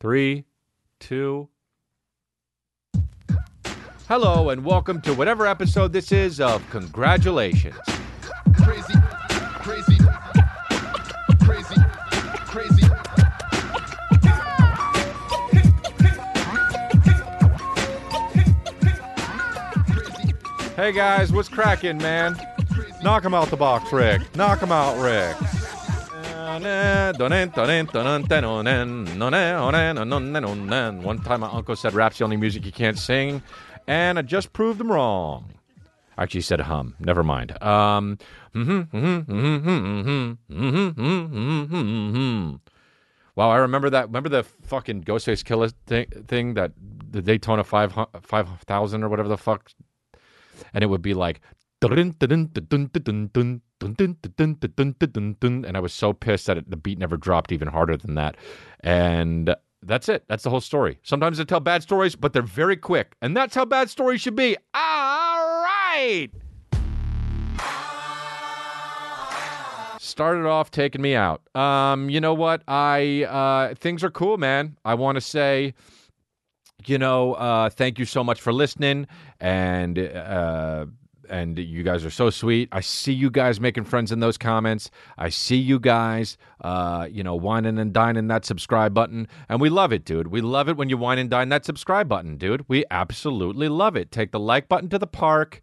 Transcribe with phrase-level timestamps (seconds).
[0.00, 0.46] three,
[0.98, 1.48] two.
[4.08, 7.76] Hello, and welcome to whatever episode this is of Congratulations.
[8.56, 8.94] crazy,
[9.60, 9.98] crazy,
[11.44, 11.76] crazy,
[12.46, 12.86] crazy.
[20.76, 22.40] Hey guys, what's cracking, man?
[23.02, 24.34] Knock him out the box, Rick.
[24.34, 25.36] Knock him out, Rick.
[31.04, 33.40] One time my uncle said rap's the only music you can't sing,
[33.86, 35.52] and I just proved him wrong.
[36.18, 36.96] Actually, he said hum.
[36.98, 37.52] Never mind.
[37.62, 38.18] Um,
[38.52, 39.32] mm-hmm, mm-hmm,
[41.72, 42.54] mm-hmm,
[43.36, 44.06] wow, I remember that.
[44.06, 46.72] Remember the fucking Ghostface Killah thing, thing that
[47.10, 49.70] the Daytona 5 5000 or whatever the fuck
[50.74, 51.40] and it would be like
[55.64, 58.36] and I was so pissed that the beat never dropped even harder than that.
[58.80, 60.24] And that's it.
[60.28, 60.98] That's the whole story.
[61.02, 63.16] Sometimes they tell bad stories, but they're very quick.
[63.22, 64.56] And that's how bad stories should be.
[64.74, 66.28] All right.
[69.98, 71.40] Started off taking me out.
[71.56, 72.62] Um, you know what?
[72.68, 74.76] I uh, things are cool, man.
[74.84, 75.74] I want to say
[76.86, 79.06] you know, uh, thank you so much for listening,
[79.38, 80.86] and uh,
[81.30, 82.68] and you guys are so sweet.
[82.72, 84.90] I see you guys making friends in those comments.
[85.16, 89.70] I see you guys, uh, you know, whining and dining that subscribe button, and we
[89.70, 90.28] love it, dude.
[90.28, 92.64] We love it when you whine and dine that subscribe button, dude.
[92.68, 94.10] We absolutely love it.
[94.10, 95.60] Take the like button to the park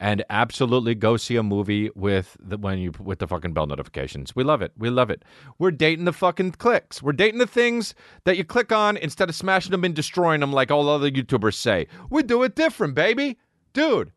[0.00, 4.34] and absolutely go see a movie with the when you with the fucking bell notifications.
[4.34, 4.72] We love it.
[4.76, 5.24] We love it.
[5.58, 7.02] We're dating the fucking clicks.
[7.02, 7.94] We're dating the things
[8.24, 11.54] that you click on instead of smashing them and destroying them like all other YouTubers
[11.54, 11.86] say.
[12.08, 13.38] We do it different, baby.
[13.74, 14.12] Dude.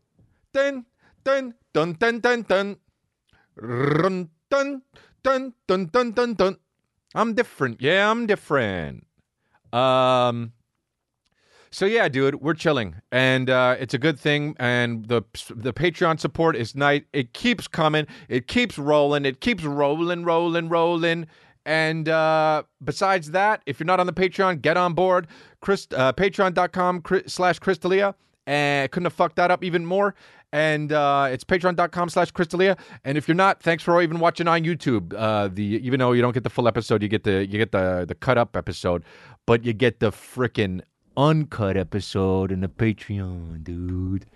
[1.24, 2.76] Dun dun dun dun dun
[3.58, 4.30] dun.
[4.50, 4.82] Dun
[5.22, 6.56] dun dun dun dun dun.
[7.14, 7.80] I'm different.
[7.80, 9.06] Yeah, I'm different.
[9.72, 10.52] Um
[11.74, 14.54] so yeah, dude, we're chilling, and uh, it's a good thing.
[14.60, 17.02] And the the Patreon support is nice.
[17.12, 18.06] It keeps coming.
[18.28, 19.24] It keeps rolling.
[19.24, 21.26] It keeps rolling, rolling, rolling.
[21.66, 25.26] And uh, besides that, if you're not on the Patreon, get on board.
[25.60, 28.14] Chris, uh, Patreon.com slash chrisdelia.
[28.46, 30.14] And couldn't have fucked that up even more.
[30.52, 32.78] And uh, it's patreon.com slash chrisdelia.
[33.04, 35.12] And if you're not, thanks for even watching on YouTube.
[35.16, 37.72] Uh, the even though you don't get the full episode, you get the you get
[37.72, 39.02] the the cut up episode,
[39.46, 40.82] but you get the freaking
[41.16, 44.26] uncut episode in the Patreon, dude.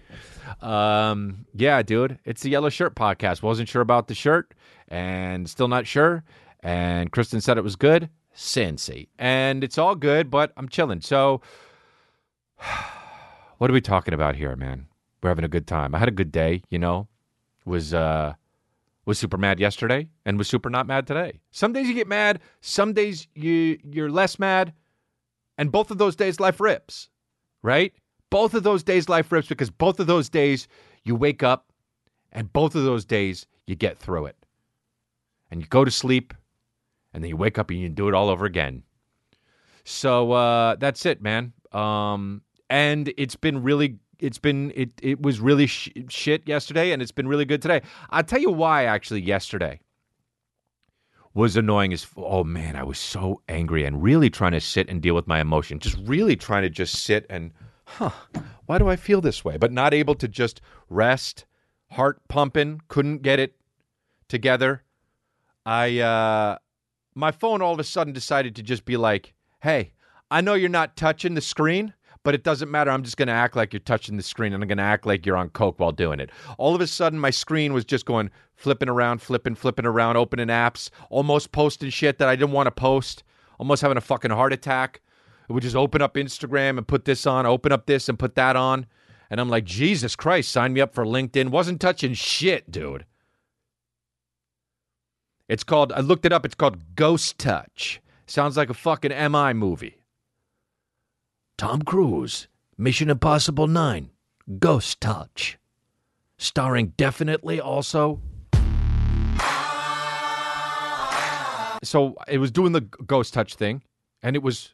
[0.60, 3.42] Um, yeah, dude, it's the Yellow Shirt podcast.
[3.42, 4.54] Wasn't sure about the shirt
[4.88, 6.24] and still not sure.
[6.60, 8.08] And Kristen said it was good.
[8.34, 9.08] Cincy.
[9.18, 11.00] And it's all good, but I'm chilling.
[11.00, 11.42] So,
[13.58, 14.86] what are we talking about here, man?
[15.22, 15.94] We're having a good time.
[15.94, 17.08] I had a good day, you know.
[17.64, 18.34] Was uh
[19.04, 21.41] was super mad yesterday and was super not mad today.
[21.50, 24.72] Some days you get mad, some days you you're less mad.
[25.58, 27.10] And both of those days, life rips,
[27.62, 27.92] right?
[28.30, 30.68] Both of those days, life rips because both of those days
[31.04, 31.72] you wake up
[32.32, 34.36] and both of those days you get through it.
[35.50, 36.32] And you go to sleep
[37.12, 38.82] and then you wake up and you do it all over again.
[39.84, 41.54] So uh, that's it, man.
[41.72, 47.03] Um, and it's been really, it's been, it, it was really sh- shit yesterday and
[47.03, 47.82] it's been really good today.
[48.10, 49.80] I'll tell you why actually yesterday
[51.34, 55.00] was annoying as oh man, I was so angry and really trying to sit and
[55.00, 55.78] deal with my emotion.
[55.78, 57.53] Just really trying to just sit and
[57.84, 58.10] huh,
[58.66, 59.56] why do I feel this way?
[59.56, 61.47] But not able to just rest,
[61.92, 63.54] heart pumping, couldn't get it
[64.28, 64.82] together.
[65.64, 66.59] I uh
[67.14, 69.92] my phone all of a sudden decided to just be like, "Hey,
[70.30, 71.94] I know you're not touching the screen,
[72.28, 72.91] but it doesn't matter.
[72.91, 75.07] I'm just going to act like you're touching the screen and I'm going to act
[75.07, 76.28] like you're on Coke while doing it.
[76.59, 80.48] All of a sudden, my screen was just going flipping around, flipping, flipping around, opening
[80.48, 83.22] apps, almost posting shit that I didn't want to post.
[83.59, 85.01] almost having a fucking heart attack.
[85.48, 88.34] It would just open up Instagram and put this on, open up this and put
[88.34, 88.84] that on.
[89.31, 91.48] And I'm like, Jesus Christ, sign me up for LinkedIn.
[91.48, 93.07] Wasn't touching shit, dude.
[95.48, 98.03] It's called, I looked it up, it's called Ghost Touch.
[98.27, 99.97] Sounds like a fucking MI movie.
[101.59, 102.47] Tom Cruise,
[102.77, 104.10] Mission Impossible 9,
[104.60, 105.59] Ghost Touch.
[106.37, 108.21] Starring definitely also.
[111.83, 113.83] So it was doing the Ghost Touch thing,
[114.22, 114.72] and it was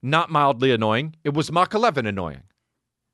[0.00, 1.16] not mildly annoying.
[1.24, 2.44] It was Mach 11 annoying.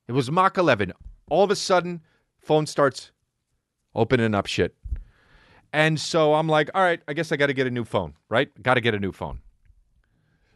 [0.07, 0.93] It was Mach 11.
[1.31, 2.03] All of a sudden,
[2.39, 3.11] phone starts
[3.95, 4.77] opening up shit.
[5.73, 8.13] And so I'm like, all right, I guess I got to get a new phone,
[8.29, 8.51] right?
[8.63, 9.41] Got to get a new phone.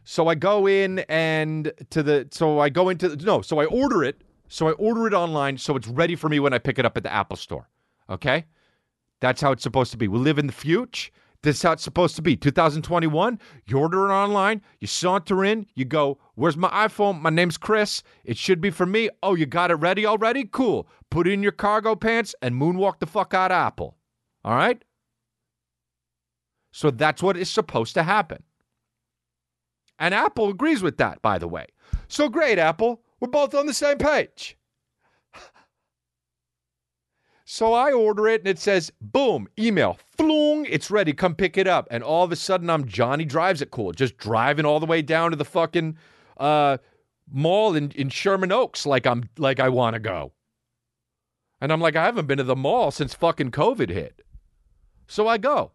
[0.03, 4.03] So I go in and to the, so I go into, no, so I order
[4.03, 4.23] it.
[4.47, 6.97] So I order it online so it's ready for me when I pick it up
[6.97, 7.69] at the Apple store.
[8.09, 8.45] Okay?
[9.21, 10.07] That's how it's supposed to be.
[10.07, 11.11] We live in the future.
[11.43, 12.35] This is how it's supposed to be.
[12.35, 17.21] 2021, you order it online, you saunter in, you go, Where's my iPhone?
[17.21, 18.03] My name's Chris.
[18.23, 19.09] It should be for me.
[19.23, 20.43] Oh, you got it ready already?
[20.43, 20.87] Cool.
[21.09, 23.97] Put in your cargo pants and moonwalk the fuck out of Apple.
[24.43, 24.83] All right?
[26.71, 28.43] So that's what is supposed to happen.
[30.01, 31.67] And Apple agrees with that, by the way.
[32.07, 33.03] So great, Apple.
[33.19, 34.57] We're both on the same page.
[37.43, 41.67] So I order it and it says, boom, email, floong, it's ready, come pick it
[41.67, 41.85] up.
[41.91, 45.01] And all of a sudden I'm Johnny Drives It Cool, just driving all the way
[45.01, 45.97] down to the fucking
[46.37, 46.77] uh,
[47.29, 50.31] mall in, in Sherman Oaks like I'm like I want to go.
[51.59, 54.21] And I'm like, I haven't been to the mall since fucking COVID hit.
[55.07, 55.73] So I go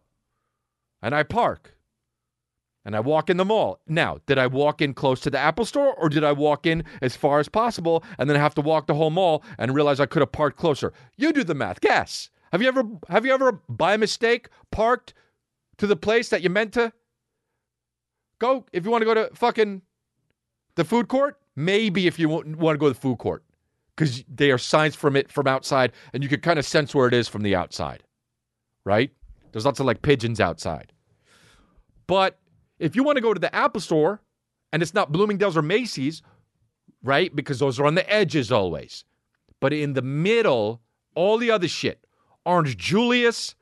[1.02, 1.75] and I park
[2.87, 3.81] and I walk in the mall.
[3.88, 6.85] Now, did I walk in close to the Apple store or did I walk in
[7.03, 10.06] as far as possible and then have to walk the whole mall and realize I
[10.06, 10.93] could have parked closer?
[11.17, 11.81] You do the math.
[11.81, 12.31] Guess.
[12.53, 15.15] Have you ever have you ever by mistake parked
[15.79, 16.93] to the place that you meant to
[18.38, 19.82] go if you want to go to fucking
[20.77, 21.41] the food court?
[21.56, 23.43] Maybe if you want to go to the food court
[23.97, 27.09] cuz they are signs from it from outside and you can kind of sense where
[27.09, 28.05] it is from the outside.
[28.85, 29.11] Right?
[29.50, 30.93] There's lots of like pigeons outside.
[32.06, 32.39] But
[32.78, 34.20] if you want to go to the Apple store
[34.73, 36.23] and it's not Bloomingdale's or Macy's,
[37.02, 37.34] right?
[37.34, 39.05] Because those are on the edges always.
[39.61, 40.82] But in the middle,
[41.14, 42.05] all the other shit
[42.44, 43.55] Orange Julius,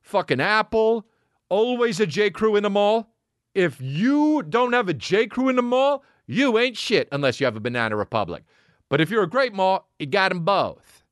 [0.00, 1.06] fucking Apple,
[1.48, 2.30] always a J.
[2.30, 3.12] Crew in the mall.
[3.54, 5.26] If you don't have a J.
[5.26, 8.44] Crew in the mall, you ain't shit unless you have a Banana Republic.
[8.88, 11.04] But if you're a great mall, you got them both.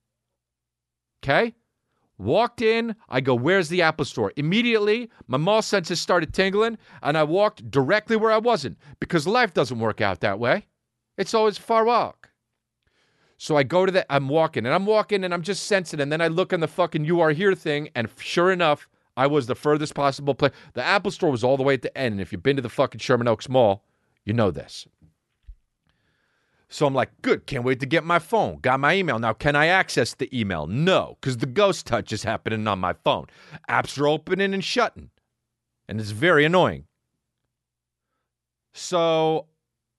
[1.23, 1.55] Okay?
[2.19, 4.33] Walked in, I go, Where's the Apple store?
[4.37, 9.55] Immediately, my mall senses started tingling, and I walked directly where I wasn't because life
[9.55, 10.67] doesn't work out that way.
[11.17, 12.31] It's always a far walk.
[13.37, 16.11] So I go to the, I'm walking, and I'm walking, and I'm just sensing, and
[16.11, 19.47] then I look on the fucking You Are Here thing, and sure enough, I was
[19.47, 20.53] the furthest possible place.
[20.75, 22.63] The Apple store was all the way at the end, and if you've been to
[22.63, 23.85] the fucking Sherman Oaks Mall,
[24.25, 24.89] you know this.
[26.71, 28.59] So I'm like, good, can't wait to get my phone.
[28.61, 29.19] Got my email.
[29.19, 30.67] Now, can I access the email?
[30.67, 33.27] No, because the ghost touch is happening on my phone.
[33.71, 35.11] Apps are opening and shutting,
[35.89, 36.85] and it's very annoying.
[38.75, 39.47] So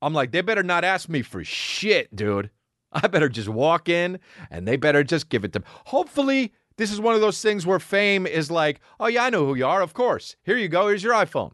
[0.02, 2.52] I'm like, they better not ask me for shit, dude.
[2.92, 4.20] I better just walk in
[4.50, 5.66] and they better just give it to me.
[5.88, 9.46] Hopefully, this is one of those things where fame is like, oh, yeah, I know
[9.46, 10.38] who you are, of course.
[10.44, 10.88] Here you go.
[10.88, 11.52] Here's your iPhone.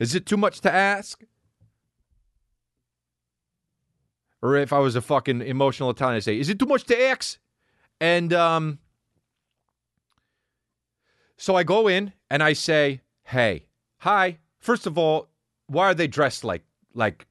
[0.00, 1.22] Is it too much to ask?
[4.42, 7.00] Or if I was a fucking emotional Italian, I'd say, "Is it too much to
[7.00, 7.38] ask?"
[8.00, 8.78] And um,
[11.36, 13.66] so I go in and I say, "Hey,
[13.98, 14.38] hi.
[14.58, 15.28] First of all,
[15.66, 16.64] why are they dressed like
[16.94, 17.26] like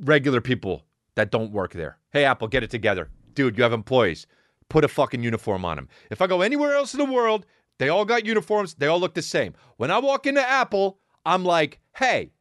[0.00, 1.98] regular people that don't work there?
[2.10, 3.56] Hey, Apple, get it together, dude.
[3.56, 4.26] You have employees.
[4.68, 5.88] Put a fucking uniform on them.
[6.10, 7.46] If I go anywhere else in the world,
[7.78, 8.74] they all got uniforms.
[8.74, 9.54] They all look the same.
[9.76, 12.32] When I walk into Apple, I'm like, hey."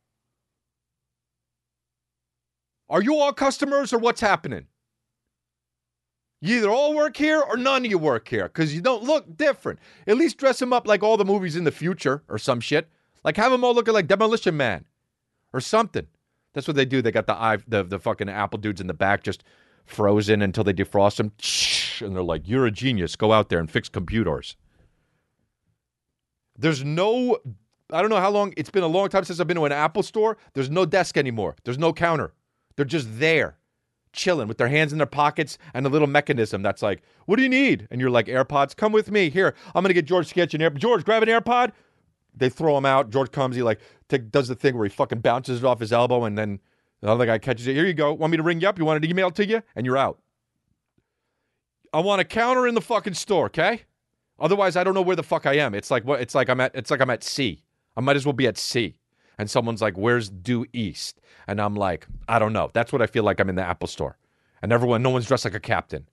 [2.89, 4.67] Are you all customers or what's happening?
[6.39, 9.36] You either all work here or none of you work here because you don't look
[9.36, 9.79] different.
[10.06, 12.89] At least dress them up like all the movies in the future or some shit.
[13.24, 14.86] Like have them all looking like Demolition Man
[15.51, 16.08] or something.
[16.53, 17.01] That's what they do.
[17.01, 19.44] They got the eye, the, the fucking Apple dudes in the back just
[19.86, 21.32] frozen until they defrost them.
[22.06, 23.15] And they're like, you're a genius.
[23.15, 24.56] Go out there and fix computers.
[26.58, 27.38] There's no,
[27.91, 29.72] I don't know how long, it's been a long time since I've been to an
[29.72, 30.38] Apple store.
[30.53, 31.56] There's no desk anymore.
[31.63, 32.34] There's no counter.
[32.77, 33.57] They're just there,
[34.13, 37.43] chilling with their hands in their pockets and a little mechanism that's like, "What do
[37.43, 39.29] you need?" And you're like, "AirPods, come with me.
[39.29, 40.77] Here, I'm gonna get George to get you an AirPod.
[40.77, 41.74] George, grab an AirPod."
[42.36, 43.10] They throw them out.
[43.10, 43.55] George comes.
[43.55, 46.38] He like take, does the thing where he fucking bounces it off his elbow, and
[46.38, 46.60] then
[47.01, 47.74] the other guy catches it.
[47.74, 48.13] Here you go.
[48.13, 48.77] Want me to ring you up?
[48.77, 49.63] You want an email to you?
[49.75, 50.19] And you're out.
[51.93, 53.84] I want a counter in the fucking store, okay?
[54.39, 55.74] Otherwise, I don't know where the fuck I am.
[55.74, 56.22] It's like what?
[56.22, 56.75] It's like I'm at.
[56.75, 57.63] It's like I'm at sea.
[57.96, 59.00] I might as well be at sea.
[59.38, 63.08] And someone's like, "Where's due east?" And I'm like, "I don't know." That's what I
[63.08, 64.17] feel like I'm in the Apple store,
[64.62, 66.08] and everyone, no one's dressed like a captain.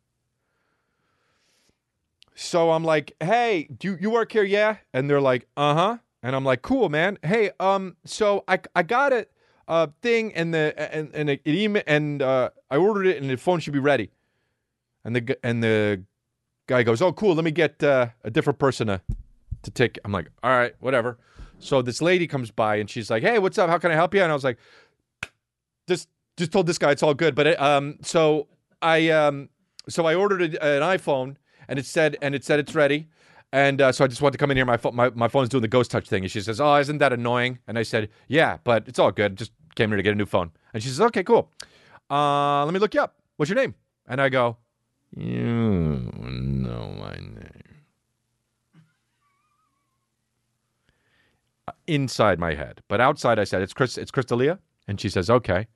[2.34, 4.42] So I'm like, "Hey, do you, work here?
[4.42, 7.18] Yeah?" And they're like, "Uh huh." And I'm like, "Cool, man.
[7.22, 9.26] Hey, um, so I I got a
[9.66, 13.36] uh thing and the and and it email and uh I ordered it and the
[13.36, 14.10] phone should be ready."
[15.04, 16.02] And the and the
[16.66, 17.34] guy goes, "Oh, cool.
[17.34, 19.00] Let me get uh, a different person to
[19.62, 21.18] to take." I'm like, "All right, whatever."
[21.58, 23.70] So this lady comes by and she's like, "Hey, what's up?
[23.70, 24.58] How can I help you?" And I was like,
[25.88, 28.48] "Just just told this guy it's all good." But it, um, so
[28.82, 29.48] I um,
[29.88, 31.36] so I ordered a, an iPhone
[31.68, 33.08] and it said and it said it's ready.
[33.52, 34.66] And uh, so I just wanted to come in here.
[34.66, 36.98] My, phone, my my phone's doing the ghost touch thing, and she says, "Oh, isn't
[36.98, 39.36] that annoying?" And I said, "Yeah, but it's all good.
[39.36, 41.52] Just came here to get a new phone." And she says, "Okay, cool.
[42.10, 43.14] Uh, let me look you up.
[43.36, 43.74] What's your name?"
[44.08, 44.56] And I go,
[45.16, 47.43] "You know my name."
[51.86, 53.98] Inside my head, but outside I said it's Chris.
[53.98, 55.66] It's Chris D'Elia, and she says okay.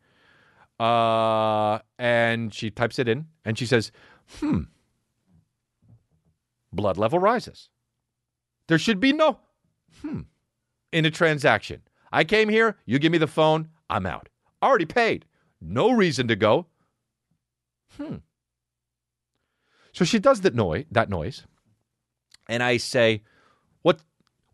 [0.80, 3.92] Uh, and she types it in, and she says,
[4.40, 4.62] "Hmm."
[6.72, 7.68] Blood level rises.
[8.68, 9.38] There should be no
[10.00, 10.20] hmm
[10.92, 11.82] in a transaction.
[12.10, 12.78] I came here.
[12.86, 13.68] You give me the phone.
[13.90, 14.30] I'm out.
[14.62, 15.26] Already paid.
[15.60, 16.66] No reason to go.
[17.98, 18.16] Hmm.
[19.92, 20.86] So she does that noise.
[20.90, 21.44] That noise,
[22.48, 23.24] and I say,
[23.82, 24.00] "What?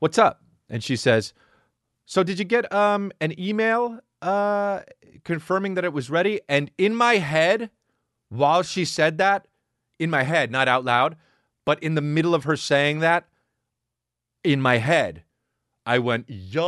[0.00, 1.34] What's up?" And she says,
[2.06, 4.80] "So did you get um an email uh
[5.24, 7.70] confirming that it was ready?" And in my head,
[8.28, 9.46] while she said that,
[9.98, 11.16] in my head, not out loud,
[11.64, 13.28] but in the middle of her saying that,
[14.42, 15.24] in my head,
[15.86, 16.64] I went, "Yup,"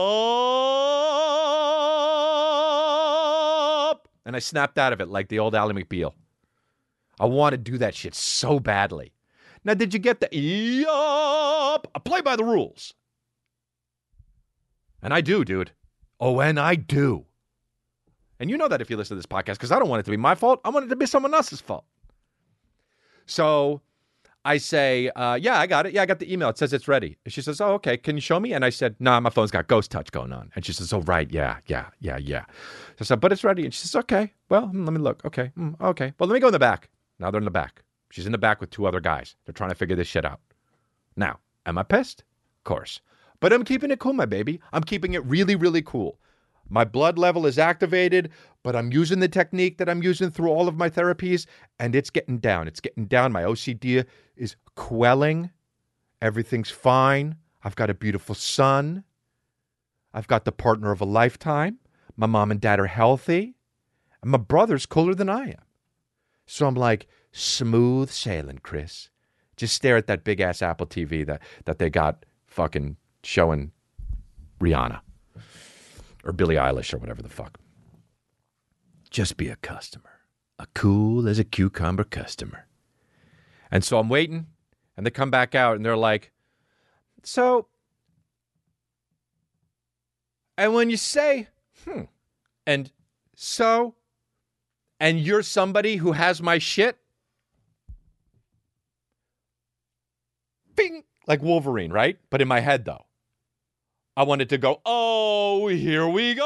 [4.24, 6.12] and I snapped out of it like the old Ally McBeal.
[7.18, 9.12] I want to do that shit so badly.
[9.64, 11.90] Now, did you get the yup?
[11.94, 12.94] I play by the rules.
[15.02, 15.72] And I do, dude.
[16.18, 17.26] Oh, and I do.
[18.38, 20.04] And you know that if you listen to this podcast, because I don't want it
[20.04, 20.60] to be my fault.
[20.64, 21.84] I want it to be someone else's fault.
[23.26, 23.80] So
[24.44, 25.92] I say, uh, yeah, I got it.
[25.92, 26.48] Yeah, I got the email.
[26.50, 27.16] It says it's ready.
[27.24, 27.96] And she says, oh, okay.
[27.96, 28.52] Can you show me?
[28.52, 30.52] And I said, nah, my phone's got ghost touch going on.
[30.54, 31.30] And she says, oh, right.
[31.30, 32.44] Yeah, yeah, yeah, yeah.
[32.96, 33.64] So I said, but it's ready.
[33.64, 34.32] And she says, okay.
[34.48, 35.24] Well, hmm, let me look.
[35.24, 35.50] Okay.
[35.56, 36.12] hmm, okay.
[36.18, 36.88] Well, let me go in the back.
[37.18, 37.82] Now they're in the back.
[38.10, 39.34] She's in the back with two other guys.
[39.44, 40.40] They're trying to figure this shit out.
[41.16, 42.22] Now, am I pissed?
[42.60, 43.00] Of course.
[43.40, 44.60] But I'm keeping it cool, my baby.
[44.72, 46.18] I'm keeping it really, really cool.
[46.68, 48.30] My blood level is activated,
[48.62, 51.46] but I'm using the technique that I'm using through all of my therapies,
[51.78, 52.66] and it's getting down.
[52.66, 53.32] It's getting down.
[53.32, 54.04] My OCD
[54.36, 55.50] is quelling.
[56.20, 57.36] Everything's fine.
[57.62, 59.04] I've got a beautiful son.
[60.12, 61.78] I've got the partner of a lifetime.
[62.16, 63.54] My mom and dad are healthy.
[64.22, 65.62] And my brother's cooler than I am.
[66.46, 69.10] So I'm like, smooth sailing, Chris.
[69.56, 73.72] Just stare at that big ass Apple TV that, that they got fucking showing
[74.60, 75.00] Rihanna
[76.24, 77.58] or Billie Eilish or whatever the fuck.
[79.10, 80.20] Just be a customer,
[80.58, 82.66] a cool as a cucumber customer.
[83.70, 84.46] And so I'm waiting,
[84.96, 86.32] and they come back out and they're like,
[87.22, 87.68] So,
[90.56, 91.48] and when you say,
[91.84, 92.02] hmm,
[92.66, 92.90] and
[93.34, 93.94] so,
[94.98, 96.96] and you're somebody who has my shit,
[100.74, 102.18] bing, like Wolverine, right?
[102.30, 103.05] But in my head, though,
[104.16, 106.44] I wanted to go, oh, here we go.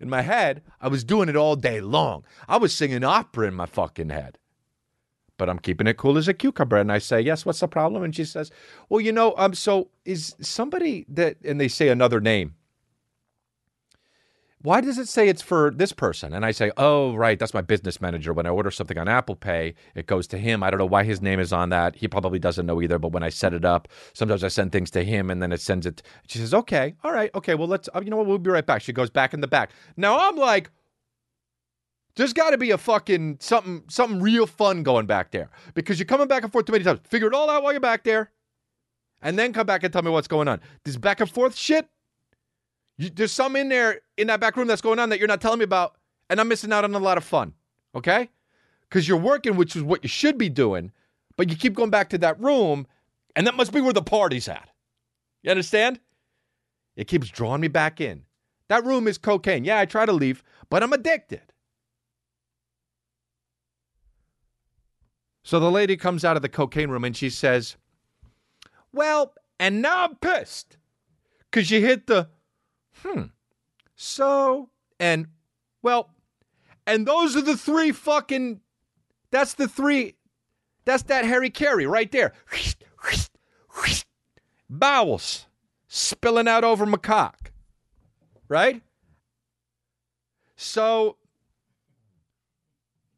[0.00, 2.24] In my head, I was doing it all day long.
[2.48, 4.38] I was singing opera in my fucking head.
[5.36, 6.76] But I'm keeping it cool as a cucumber.
[6.78, 8.02] And I say, yes, what's the problem?
[8.02, 8.50] And she says,
[8.88, 12.56] well, you know, um, so is somebody that, and they say another name.
[14.62, 16.34] Why does it say it's for this person?
[16.34, 18.34] And I say, oh, right, that's my business manager.
[18.34, 20.62] When I order something on Apple Pay, it goes to him.
[20.62, 21.96] I don't know why his name is on that.
[21.96, 22.98] He probably doesn't know either.
[22.98, 25.62] But when I set it up, sometimes I send things to him and then it
[25.62, 26.02] sends it.
[26.28, 28.66] She says, okay, all right, okay, well, let's, uh, you know what, we'll be right
[28.66, 28.82] back.
[28.82, 29.70] She goes back in the back.
[29.96, 30.70] Now I'm like,
[32.16, 36.04] there's got to be a fucking something, something real fun going back there because you're
[36.04, 37.00] coming back and forth too many times.
[37.04, 38.30] Figure it all out while you're back there,
[39.22, 40.60] and then come back and tell me what's going on.
[40.84, 41.88] This back and forth shit.
[43.00, 45.40] You, there's some in there in that back room that's going on that you're not
[45.40, 45.96] telling me about,
[46.28, 47.54] and I'm missing out on a lot of fun.
[47.94, 48.28] Okay,
[48.82, 50.92] because you're working, which is what you should be doing,
[51.36, 52.86] but you keep going back to that room,
[53.34, 54.68] and that must be where the party's at.
[55.42, 55.98] You understand?
[56.94, 58.24] It keeps drawing me back in.
[58.68, 59.64] That room is cocaine.
[59.64, 61.40] Yeah, I try to leave, but I'm addicted.
[65.42, 67.76] So the lady comes out of the cocaine room and she says,
[68.92, 70.76] Well, and now I'm pissed
[71.50, 72.28] because you hit the,
[73.02, 73.24] hmm,
[73.96, 75.26] so, and,
[75.82, 76.10] well,
[76.86, 78.60] and those are the three fucking,
[79.30, 80.16] that's the three,
[80.84, 82.32] that's that hara-kiri right there.
[84.70, 85.46] bowels
[85.88, 87.50] spilling out over my cock.
[88.48, 88.82] Right?
[90.56, 91.16] So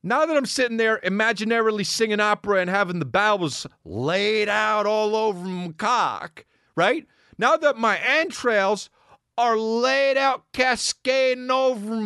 [0.03, 5.15] now that I'm sitting there imaginarily singing opera and having the bowels laid out all
[5.15, 7.07] over my cock, right?
[7.39, 8.91] Now that my entrails
[9.39, 12.01] are laid out cascading over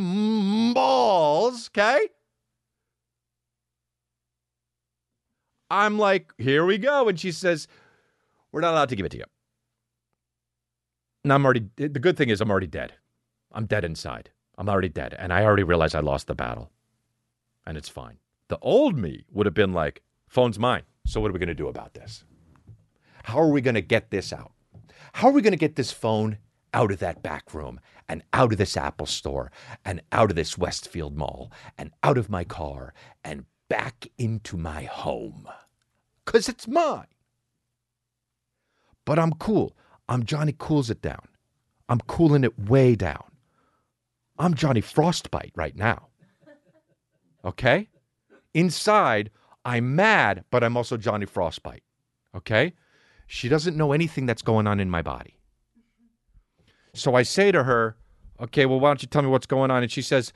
[0.74, 2.08] balls, okay?
[5.70, 7.08] I'm like, here we go.
[7.08, 7.66] And she says,
[8.52, 9.24] we're not allowed to give it to you.
[11.24, 12.94] And I'm already, the good thing is I'm already dead.
[13.52, 14.30] I'm dead inside.
[14.56, 15.14] I'm already dead.
[15.18, 16.70] And I already realized I lost the battle.
[17.66, 18.18] And it's fine.
[18.48, 20.82] The old me would have been like, phone's mine.
[21.04, 22.24] So what are we going to do about this?
[23.24, 24.52] How are we going to get this out?
[25.14, 26.38] How are we going to get this phone
[26.76, 29.50] out of that back room and out of this Apple store
[29.84, 32.92] and out of this Westfield mall and out of my car
[33.24, 35.48] and back into my home?
[36.24, 37.06] Because it's mine.
[39.06, 39.74] But I'm cool.
[40.08, 41.26] I'm Johnny Cools It Down.
[41.88, 43.24] I'm cooling it way down.
[44.38, 46.08] I'm Johnny Frostbite right now.
[47.44, 47.88] Okay?
[48.52, 49.30] Inside,
[49.64, 51.84] I'm mad, but I'm also Johnny Frostbite.
[52.34, 52.74] Okay?
[53.26, 55.38] She doesn't know anything that's going on in my body.
[56.96, 57.96] So I say to her,
[58.40, 59.82] okay, well, why don't you tell me what's going on?
[59.82, 60.32] And she says,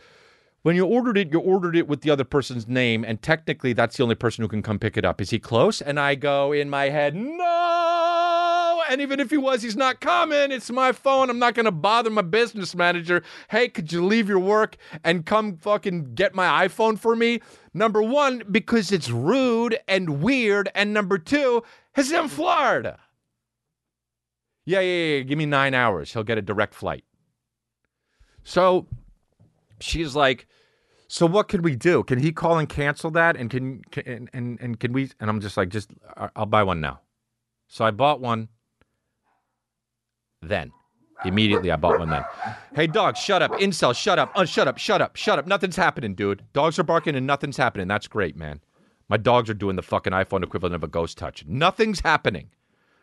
[0.63, 3.97] when you ordered it, you ordered it with the other person's name, and technically that's
[3.97, 5.21] the only person who can come pick it up.
[5.21, 5.81] Is he close?
[5.81, 8.83] And I go in my head, no.
[8.91, 10.53] And even if he was, he's not coming.
[10.53, 11.31] It's my phone.
[11.31, 13.23] I'm not going to bother my business manager.
[13.49, 17.41] Hey, could you leave your work and come fucking get my iPhone for me?
[17.73, 20.69] Number one, because it's rude and weird.
[20.75, 21.63] And number two,
[21.95, 22.99] he's in Florida.
[24.71, 25.23] Yeah, yeah, yeah.
[25.23, 26.13] Give me nine hours.
[26.13, 27.03] He'll get a direct flight.
[28.45, 28.87] So
[29.81, 30.47] she's like,
[31.09, 32.05] so what can we do?
[32.05, 33.37] Can he call and cancel that?
[33.37, 35.11] And can, can and and can we?
[35.19, 35.91] And I'm just like, just
[36.37, 37.01] I'll buy one now.
[37.67, 38.49] So I bought one.
[40.41, 40.71] Then,
[41.25, 42.11] immediately I bought one.
[42.11, 42.25] Then,
[42.73, 45.49] hey dog, shut up, incel, shut up, uh, shut up, shut up, shut up.
[45.49, 46.45] Nothing's happening, dude.
[46.53, 47.89] Dogs are barking and nothing's happening.
[47.89, 48.61] That's great, man.
[49.09, 51.45] My dogs are doing the fucking iPhone equivalent of a ghost touch.
[51.45, 52.51] Nothing's happening.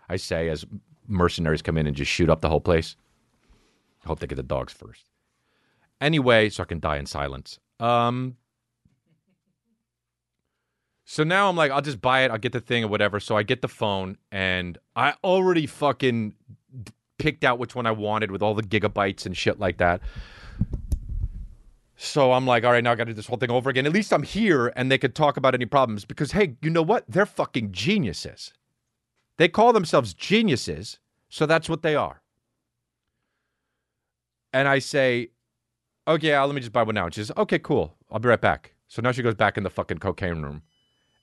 [0.08, 0.66] I say as
[1.08, 2.96] mercenaries come in and just shoot up the whole place.
[4.04, 5.10] I hope they get the dogs first.
[6.00, 7.60] Anyway, so I can die in silence.
[7.80, 8.38] Um,
[11.06, 12.32] so now I'm like, I'll just buy it.
[12.32, 13.20] I'll get the thing or whatever.
[13.20, 16.34] So I get the phone and I already fucking
[17.18, 20.02] picked out which one I wanted with all the gigabytes and shit like that.
[21.96, 23.86] So I'm like, all right, now I got to do this whole thing over again.
[23.86, 26.84] At least I'm here and they could talk about any problems because, hey, you know
[26.84, 27.06] what?
[27.08, 28.54] They're fucking geniuses.
[29.38, 31.00] They call themselves geniuses.
[31.30, 32.22] So that's what they are.
[34.54, 35.30] And I say,
[36.08, 37.06] okay, uh, let me just buy one now.
[37.06, 37.96] And she says, okay, cool.
[38.10, 38.74] I'll be right back.
[38.88, 40.62] So now she goes back in the fucking cocaine room.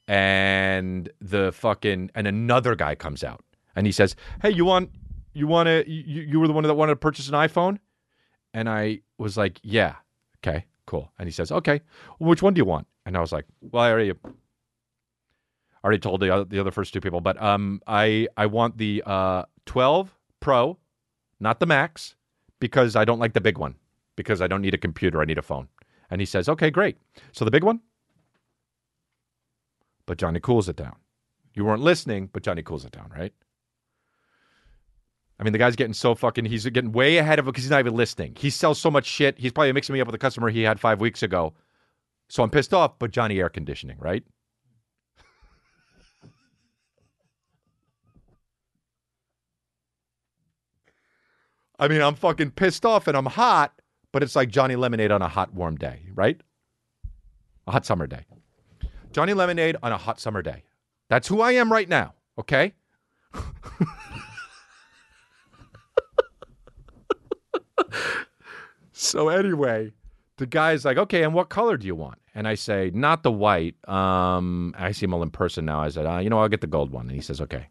[0.06, 3.42] And the fucking, and another guy comes out
[3.74, 4.90] and he says, hey, you want,
[5.32, 7.78] you want to, you, you were the one that wanted to purchase an iPhone?
[8.52, 9.96] And I was like, yeah.
[10.38, 11.10] Okay, cool.
[11.18, 11.80] And he says, okay,
[12.18, 12.86] well, which one do you want?
[13.06, 14.12] And I was like, well, I already,
[15.84, 19.02] already told the other, the other first two people, but um, I I want the
[19.06, 20.78] uh 12 Pro,
[21.40, 22.16] not the Max,
[22.60, 23.76] because I don't like the big one
[24.16, 25.20] because I don't need a computer.
[25.20, 25.68] I need a phone.
[26.10, 26.96] And he says, okay, great.
[27.32, 27.80] So the big one?
[30.06, 30.96] But Johnny cools it down.
[31.54, 33.32] You weren't listening, but Johnny cools it down, right?
[35.38, 37.70] I mean, the guy's getting so fucking, he's getting way ahead of it because he's
[37.70, 38.34] not even listening.
[38.36, 39.38] He sells so much shit.
[39.38, 41.54] He's probably mixing me up with a customer he had five weeks ago.
[42.28, 44.24] So I'm pissed off, but Johnny air conditioning, right?
[51.78, 53.72] I mean, I'm fucking pissed off and I'm hot,
[54.12, 56.40] but it's like Johnny Lemonade on a hot, warm day, right?
[57.66, 58.26] A hot summer day.
[59.12, 60.62] Johnny Lemonade on a hot summer day.
[61.08, 62.74] That's who I am right now, okay?
[68.92, 69.92] so, anyway,
[70.38, 72.18] the guy's like, okay, and what color do you want?
[72.34, 73.76] And I say, not the white.
[73.88, 75.80] Um, I see him all in person now.
[75.80, 77.06] I said, uh, you know, I'll get the gold one.
[77.06, 77.68] And he says, okay.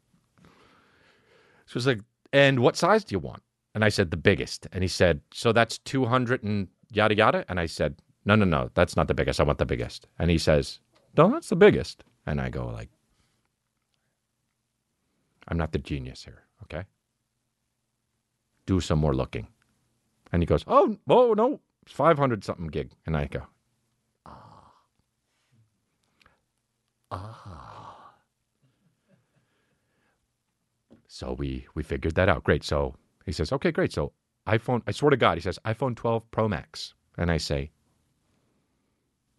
[1.66, 2.00] So he's like,
[2.32, 3.44] and what size do you want?
[3.76, 4.68] And I said, the biggest.
[4.72, 7.46] And he said, so that's 200 and yada yada?
[7.50, 9.40] And I said, no, no, no, that's not the biggest.
[9.40, 10.08] I want the biggest.
[10.20, 10.80] And he says,
[11.18, 12.04] no, that's the biggest.
[12.26, 12.90] And I go like,
[15.48, 16.86] I'm not the genius here, okay?
[18.66, 19.48] Do some more looking.
[20.32, 22.92] And he goes, oh, oh no, it's 500 something gig.
[23.06, 23.44] And I go,
[24.26, 24.72] ah.
[27.12, 28.14] Ah.
[31.08, 32.44] So we we figured that out.
[32.44, 32.64] Great.
[32.64, 33.94] So he says, okay, great.
[33.94, 34.14] So
[34.48, 36.94] iPhone, I swear to God, he says, iPhone 12 Pro Max.
[37.18, 37.72] And I say,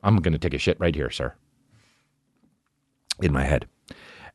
[0.02, 1.34] I'm going to take a shit right here, sir.
[3.20, 3.66] In my head.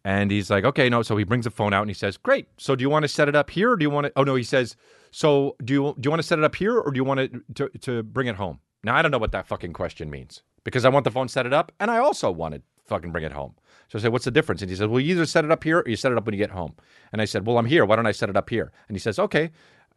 [0.06, 1.02] And he's like, okay, no.
[1.02, 2.48] So he brings the phone out and he says, great.
[2.58, 4.14] So do you want to set it up here or do you want to?
[4.16, 4.76] Oh no, he says,
[5.12, 7.20] so do you do you want to set it up here or do you want
[7.20, 8.60] to to, to bring it home?
[8.84, 11.46] Now I don't know what that fucking question means because I want the phone set
[11.46, 13.54] it up and I also want to fucking bring it home.
[13.88, 14.62] So I said, what's the difference?
[14.62, 16.26] And he says, well, you either set it up here or you set it up
[16.26, 16.76] when you get home.
[17.12, 17.86] And I said, well, I'm here.
[17.86, 18.72] Why don't I set it up here?
[18.88, 19.50] And he says, okay.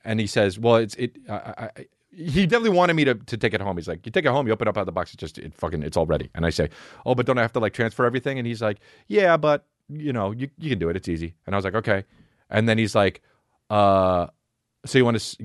[0.05, 1.17] And he says, well, it's it.
[1.29, 1.71] I, I,
[2.15, 3.77] he definitely wanted me to, to take it home.
[3.77, 5.21] He's like, you take it home, you open it up out of the box, it's
[5.21, 6.31] just it fucking it's all ready.
[6.35, 6.69] And I say,
[7.07, 8.39] oh, but don't I have to like transfer everything?
[8.39, 8.79] And he's like,
[9.09, 10.97] yeah, but you know, you you can do it.
[10.97, 11.35] It's easy.
[11.47, 12.05] And I was like, okay.
[12.51, 13.23] And then he's like,
[13.71, 14.27] uh,
[14.85, 15.37] so you want to?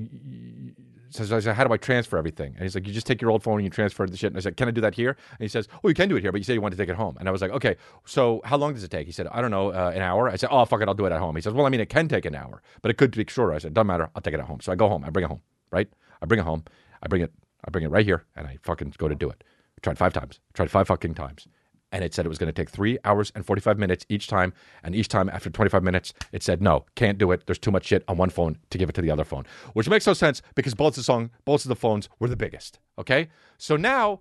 [1.10, 2.54] So I said, how do I transfer everything?
[2.54, 4.32] And he's like, you just take your old phone and you transfer the shit.
[4.32, 5.10] And I said, can I do that here?
[5.10, 6.78] And he says, oh, you can do it here, but you said you want to
[6.78, 7.16] take it home.
[7.18, 9.06] And I was like, okay, so how long does it take?
[9.06, 10.28] He said, I don't know, uh, an hour.
[10.28, 11.34] I said, oh, fuck it, I'll do it at home.
[11.36, 13.52] He says, well, I mean, it can take an hour, but it could take shorter.
[13.54, 14.60] I said, doesn't matter, I'll take it at home.
[14.60, 15.40] So I go home, I bring it home,
[15.70, 15.88] right?
[16.20, 16.64] I bring it home,
[17.02, 17.32] I bring it,
[17.64, 19.42] I bring it right here, and I fucking go to do it.
[19.44, 21.46] I tried five times, tried five fucking times.
[21.90, 24.52] And it said it was going to take three hours and 45 minutes each time.
[24.82, 27.46] And each time after 25 minutes, it said, no, can't do it.
[27.46, 29.88] There's too much shit on one phone to give it to the other phone, which
[29.88, 32.78] makes no sense because both of the song, both of the phones were the biggest.
[32.98, 33.28] Okay.
[33.56, 34.20] So now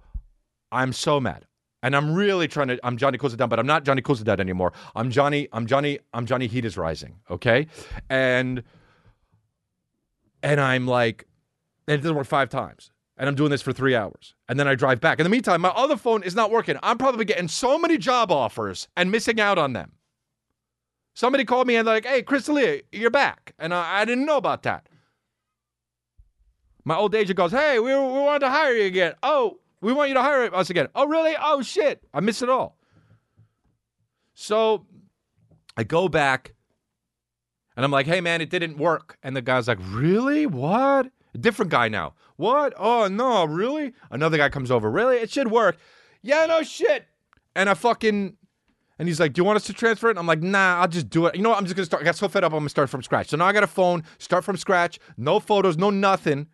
[0.71, 1.45] I'm so mad.
[1.83, 4.73] And I'm really trying to, I'm Johnny Down, but I'm not Johnny Down anymore.
[4.95, 7.19] I'm Johnny, I'm Johnny, I'm Johnny Heat is Rising.
[7.29, 7.67] Okay.
[8.09, 8.63] And,
[10.41, 11.27] and I'm like,
[11.87, 12.91] and it doesn't work five times.
[13.17, 14.35] And I'm doing this for three hours.
[14.47, 15.19] And then I drive back.
[15.19, 16.77] In the meantime, my other phone is not working.
[16.83, 19.93] I'm probably getting so many job offers and missing out on them.
[21.15, 23.53] Somebody called me and they're like, hey, Lee, you're back.
[23.57, 24.87] And I, I didn't know about that.
[26.85, 29.15] My old agent goes, hey, we, we wanted to hire you again.
[29.23, 30.87] Oh, we want you to hire us again.
[30.93, 31.35] Oh, really?
[31.41, 32.03] Oh, shit.
[32.13, 32.77] I missed it all.
[34.35, 34.85] So
[35.75, 36.53] I go back
[37.75, 39.17] and I'm like, hey, man, it didn't work.
[39.23, 40.45] And the guy's like, really?
[40.45, 41.07] What?
[41.39, 42.13] Different guy now.
[42.37, 42.73] What?
[42.77, 43.93] Oh, no, really?
[44.09, 44.89] Another guy comes over.
[44.89, 45.17] Really?
[45.17, 45.77] It should work.
[46.21, 47.05] Yeah, no shit.
[47.55, 48.37] And I fucking.
[48.99, 50.17] And he's like, Do you want us to transfer it?
[50.17, 51.35] I'm like, Nah, I'll just do it.
[51.35, 51.57] You know what?
[51.57, 52.01] I'm just going to start.
[52.01, 53.29] I got so fed up, I'm going to start from scratch.
[53.29, 56.47] So now I got a phone, start from scratch, no photos, no nothing.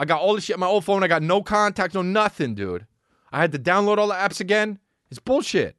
[0.00, 1.04] I got all the shit on my old phone.
[1.04, 2.86] I got no contacts, no nothing, dude.
[3.32, 4.78] I had to download all the apps again.
[5.10, 5.76] It's bullshit.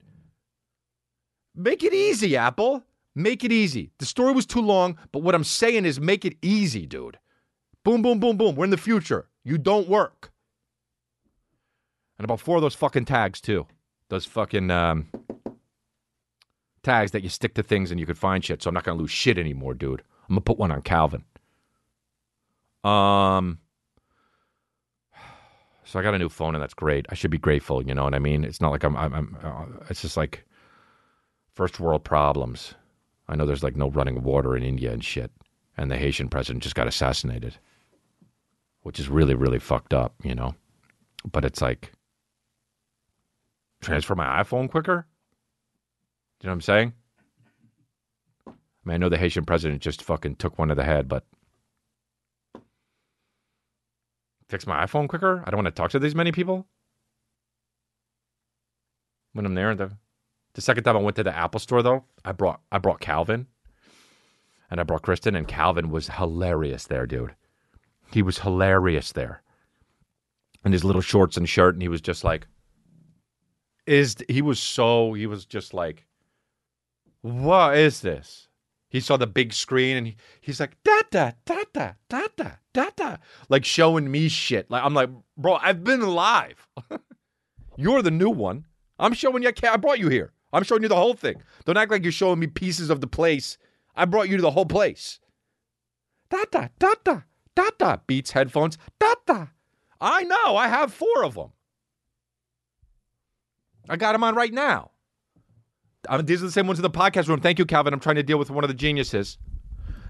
[1.56, 2.84] Make it easy, Apple.
[3.14, 3.92] Make it easy.
[4.00, 7.18] The story was too long, but what I'm saying is make it easy, dude.
[7.86, 8.56] Boom, boom, boom, boom.
[8.56, 9.28] We're in the future.
[9.44, 10.32] You don't work.
[12.18, 13.68] And about four of those fucking tags, too.
[14.10, 15.08] Those fucking um,
[16.82, 18.64] tags that you stick to things and you could find shit.
[18.64, 20.02] So I'm not going to lose shit anymore, dude.
[20.24, 21.26] I'm going to put one on Calvin.
[22.84, 23.60] Um,
[25.84, 27.06] so I got a new phone and that's great.
[27.10, 27.86] I should be grateful.
[27.86, 28.44] You know what I mean?
[28.44, 28.98] It's not like I'm.
[28.98, 29.14] I'm.
[29.14, 30.44] I'm uh, it's just like
[31.54, 32.74] first world problems.
[33.28, 35.32] I know there's like no running water in India and shit,
[35.78, 37.60] and the Haitian president just got assassinated,
[38.86, 40.14] which is really really fucked up.
[40.24, 40.54] You know,
[41.32, 41.92] but it's like
[43.82, 45.08] transfer my iPhone quicker.
[46.42, 46.94] You know what I'm saying?
[48.48, 48.52] I
[48.84, 51.26] mean, I know the Haitian president just fucking took one to the head, but
[54.48, 55.44] fix my iPhone quicker.
[55.44, 56.68] I don't want to talk to these many people.
[59.34, 59.94] When I'm there, the
[60.54, 63.48] the second time I went to the Apple store though, I brought I brought Calvin,
[64.70, 67.34] and I brought Kristen, and Calvin was hilarious there, dude.
[68.16, 69.42] He was hilarious there,
[70.64, 72.48] in his little shorts and shirt, and he was just like,
[73.86, 76.06] is he was so he was just like,
[77.20, 78.48] what is this?
[78.88, 82.52] He saw the big screen and he, he's like, da da da da da da
[82.74, 83.18] da da,
[83.50, 84.72] like showing me shit.
[84.72, 86.70] Like I'm like, bro, I've been live.
[87.76, 88.64] You're the new one.
[88.98, 89.52] I'm showing you.
[89.70, 90.32] I brought you here.
[90.54, 91.44] I'm showing you the whole thing.
[91.66, 93.58] Don't act like you're showing me pieces of the place.
[93.94, 95.20] I brought you to the whole place.
[96.30, 97.22] Da da da da
[97.56, 97.98] da da.
[98.08, 98.78] Beats headphones.
[99.00, 99.48] Da da.
[100.02, 100.56] I know.
[100.56, 101.52] I have four of them.
[103.90, 104.92] I got them on right now.
[106.10, 107.40] I mean, these are the same ones in the podcast room.
[107.40, 107.94] Thank you, Calvin.
[107.94, 109.38] I'm trying to deal with one of the geniuses.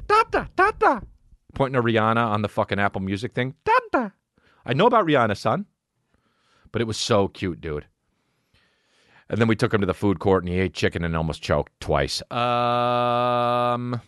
[0.08, 1.00] Da da da da.
[1.54, 3.56] Pointing to Rihanna on the fucking Apple Music thing.
[3.64, 4.10] Da da.
[4.66, 5.66] I know about Rihanna, son.
[6.72, 7.86] But it was so cute, dude.
[9.30, 11.42] And then we took him to the food court and he ate chicken and almost
[11.42, 12.22] choked twice.
[12.32, 14.02] Um.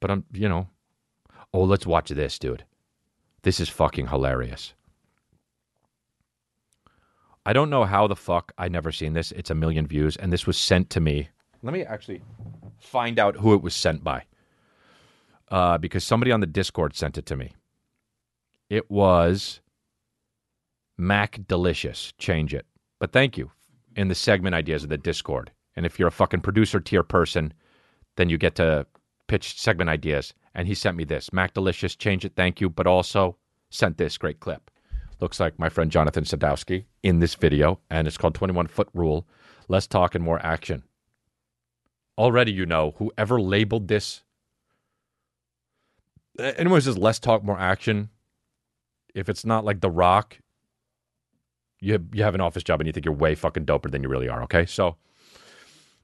[0.00, 0.68] But I'm, you know,
[1.52, 2.64] oh, let's watch this, dude.
[3.42, 4.74] This is fucking hilarious.
[7.46, 9.32] I don't know how the fuck I never seen this.
[9.32, 11.30] It's a million views, and this was sent to me.
[11.62, 12.22] Let me actually
[12.78, 14.24] find out who it was sent by,
[15.50, 17.52] uh, because somebody on the Discord sent it to me.
[18.68, 19.60] It was
[20.98, 22.12] Mac Delicious.
[22.18, 22.66] Change it,
[22.98, 23.50] but thank you
[23.96, 25.50] in the segment ideas of the Discord.
[25.74, 27.54] And if you're a fucking producer tier person,
[28.16, 28.86] then you get to
[29.28, 30.34] pitch segment ideas.
[30.54, 31.94] And he sent me this Mac Delicious.
[31.94, 32.32] Change it.
[32.34, 33.36] Thank you, but also
[33.70, 34.70] sent this great clip.
[35.20, 39.26] looks like my friend Jonathan Sadowski in this video, and it's called 21 Foot Rule
[39.68, 40.82] Less Talk and More Action.
[42.16, 44.22] Already, you know, whoever labeled this,
[46.38, 48.10] anyone who says less talk, more action,
[49.14, 50.38] if it's not like The Rock,
[51.80, 54.08] you, you have an office job and you think you're way fucking doper than you
[54.08, 54.66] really are, okay?
[54.66, 54.96] So,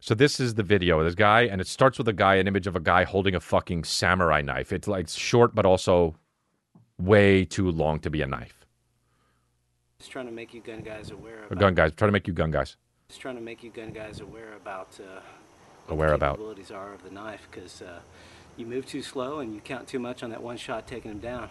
[0.05, 2.47] so this is the video of this guy, and it starts with a guy, an
[2.47, 4.71] image of a guy holding a fucking samurai knife.
[4.71, 6.15] It's like short, but also
[6.99, 8.67] way too long to be a knife.
[9.99, 11.59] Just trying to make you gun guys aware about.
[11.59, 12.77] gun guys, trying to make you gun guys
[13.09, 15.01] Just trying to make you gun guys aware about.
[15.01, 15.23] Uh,
[15.87, 16.33] what aware the about.
[16.33, 18.01] capabilities are of the knife because uh,
[18.59, 21.19] you move too slow and you count too much on that one shot taking him
[21.19, 21.49] down,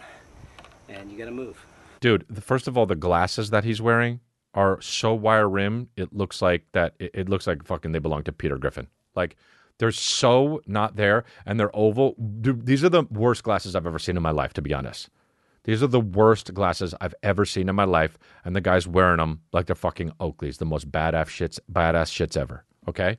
[0.88, 1.66] and you got to move.
[1.98, 4.20] Dude, the, first of all, the glasses that he's wearing
[4.54, 5.88] are so wire rimmed.
[5.96, 6.94] It looks like that.
[6.98, 8.88] It, it looks like fucking they belong to Peter Griffin.
[9.14, 9.36] Like
[9.78, 12.14] they're so not there, and they're oval.
[12.40, 14.52] Dude, these are the worst glasses I've ever seen in my life.
[14.54, 15.10] To be honest,
[15.64, 19.18] these are the worst glasses I've ever seen in my life, and the guy's wearing
[19.18, 22.64] them like they're fucking Oakleys, the most badass shits, badass shits ever.
[22.88, 23.18] Okay.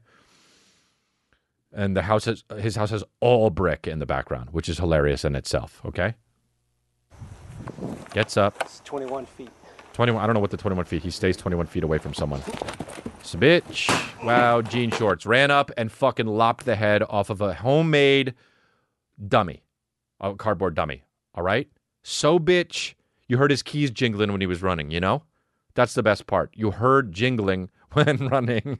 [1.74, 5.26] And the house has his house has all brick in the background, which is hilarious
[5.26, 5.82] in itself.
[5.86, 6.16] Okay.
[8.14, 9.50] Gets up, It's 21 feet.
[9.96, 11.02] 21 I don't know what the 21 feet.
[11.02, 12.42] He stays 21 feet away from someone.
[12.42, 14.24] A bitch.
[14.24, 15.26] Wow, jean shorts.
[15.26, 18.34] Ran up and fucking lopped the head off of a homemade
[19.28, 19.64] dummy.
[20.20, 21.04] A cardboard dummy.
[21.34, 21.70] All right?
[22.04, 22.94] So bitch.
[23.28, 25.24] You heard his keys jingling when he was running, you know?
[25.74, 26.52] That's the best part.
[26.54, 28.80] You heard jingling when running.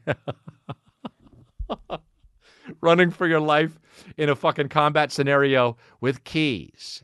[2.82, 3.80] running for your life
[4.18, 7.04] in a fucking combat scenario with keys.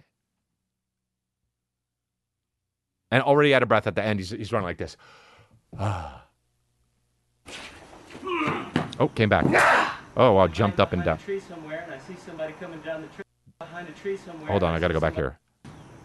[3.12, 4.98] And already out of breath at the end, he's, he's running like this.
[5.80, 6.22] oh,
[9.16, 9.46] came back.
[10.18, 11.18] Oh, wow, jumped up and down.
[11.18, 13.24] Behind a tree somewhere, and I see somebody coming down the tree.
[13.60, 14.48] Behind a tree somewhere.
[14.48, 15.38] Hold on, I gotta go back here.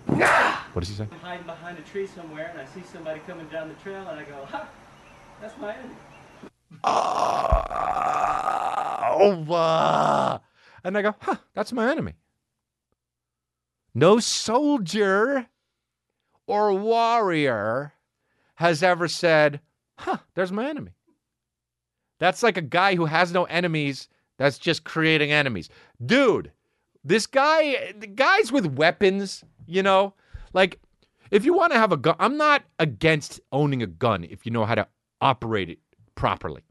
[0.06, 1.08] What does he say?
[1.10, 4.20] I'm hiding behind a tree somewhere, and I see somebody coming down the trail, and
[4.20, 4.68] I go, "Ha,
[5.40, 5.94] that's my enemy."
[9.18, 10.38] Oh, uh,
[10.84, 12.14] and I go, huh, that's my enemy.
[13.94, 15.46] No soldier
[16.46, 17.92] or warrior
[18.56, 19.60] has ever said,
[19.98, 20.92] huh, there's my enemy.
[22.18, 25.68] That's like a guy who has no enemies that's just creating enemies.
[26.04, 26.52] Dude,
[27.04, 30.14] this guy, the guys with weapons, you know,
[30.52, 30.80] like
[31.30, 34.52] if you want to have a gun, I'm not against owning a gun if you
[34.52, 34.86] know how to
[35.20, 35.78] operate it
[36.14, 36.62] properly.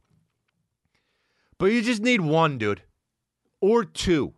[1.57, 2.81] But you just need one, dude,
[3.61, 4.33] or two.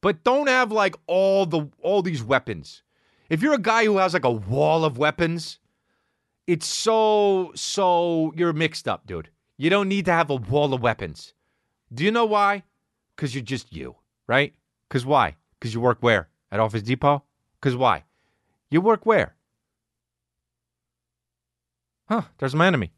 [0.00, 2.82] But don't have like all the all these weapons.
[3.28, 5.58] If you're a guy who has like a wall of weapons,
[6.46, 9.30] it's so so you're mixed up, dude.
[9.56, 11.32] You don't need to have a wall of weapons.
[11.92, 12.64] Do you know why?
[13.16, 14.54] Cuz you're just you, right?
[14.90, 15.36] Cuz why?
[15.60, 16.28] Cuz you work where?
[16.50, 17.22] At Office Depot?
[17.60, 18.04] Cuz why?
[18.70, 19.36] You work where?
[22.08, 22.92] Huh, there's my enemy.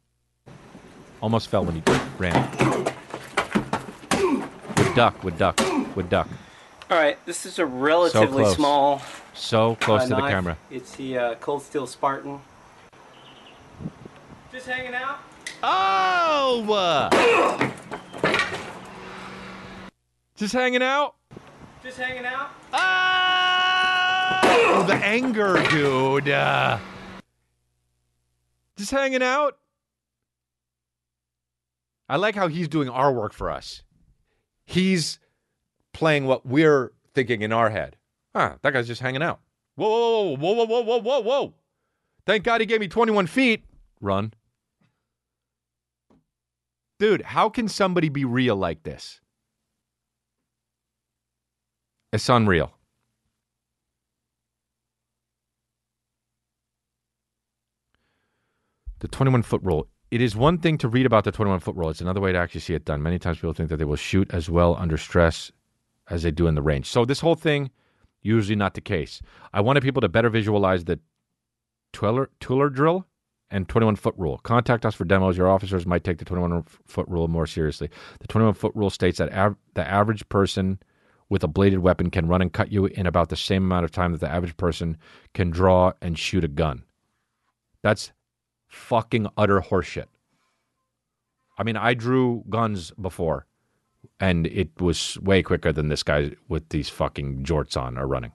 [1.21, 1.83] Almost fell when he
[2.19, 2.35] ran.
[4.77, 5.61] Would duck, would duck,
[5.95, 6.29] would duck.
[6.89, 8.55] All right, this is a relatively close.
[8.55, 9.03] small
[9.35, 10.31] So close uh, to the knife.
[10.31, 10.57] camera.
[10.71, 12.39] It's the uh, Cold Steel Spartan.
[14.53, 15.19] Just hanging out.
[15.63, 17.11] Oh!
[20.37, 21.15] Just hanging out?
[21.83, 22.51] Just hanging out.
[24.43, 26.29] Oh, the anger, dude.
[26.29, 26.79] Uh,
[28.77, 29.57] just hanging out.
[32.09, 33.83] I like how he's doing our work for us.
[34.67, 35.19] He's
[35.97, 37.97] playing what we're thinking in our head.
[38.35, 39.41] Huh, that guy's just hanging out.
[39.77, 41.55] Whoa, whoa, whoa, whoa, whoa, whoa, whoa, whoa.
[42.27, 43.65] Thank God he gave me 21 feet.
[44.03, 44.35] Run.
[46.99, 49.21] Dude, how can somebody be real like this?
[52.13, 52.73] It's unreal.
[58.99, 59.89] The 21 foot rule.
[60.11, 61.89] It is one thing to read about the 21 foot rule.
[61.89, 63.03] It's another way to actually see it done.
[63.03, 65.51] Many times people think that they will shoot as well under stress
[66.11, 66.87] as they do in the range.
[66.87, 67.71] So this whole thing,
[68.23, 69.21] usually not the case.
[69.53, 71.01] I wanted people to better visualize the
[71.93, 73.07] Twiller, Tueller drill
[73.51, 74.39] and 21 foot rule.
[74.39, 75.37] Contact us for demos.
[75.37, 77.89] Your officers might take the 21 foot rule more seriously.
[78.21, 80.79] The 21 foot rule states that av- the average person
[81.29, 83.91] with a bladed weapon can run and cut you in about the same amount of
[83.91, 84.97] time that the average person
[85.35, 86.85] can draw and shoot a gun.
[87.83, 88.13] That's
[88.69, 90.07] fucking utter horseshit.
[91.59, 93.47] I mean, I drew guns before,
[94.21, 98.33] and it was way quicker than this guy with these fucking jorts on are running.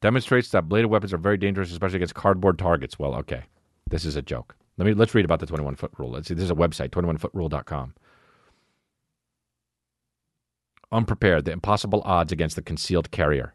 [0.00, 2.98] Demonstrates that bladed weapons are very dangerous, especially against cardboard targets.
[2.98, 3.44] Well, okay,
[3.88, 4.54] this is a joke.
[4.76, 6.10] Let me let's read about the 21 foot rule.
[6.10, 6.34] Let's see.
[6.34, 7.94] This is a website, 21footrule.com.
[10.92, 13.54] Unprepared, the impossible odds against the concealed carrier.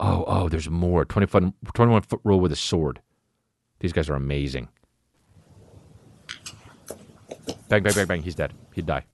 [0.00, 1.04] Oh, oh, there's more.
[1.04, 3.00] 20 foot, 21 foot rule with a sword.
[3.80, 4.68] These guys are amazing.
[7.72, 8.22] Bang, bang, bang, bang.
[8.22, 8.52] He's dead.
[8.74, 9.06] He'd die.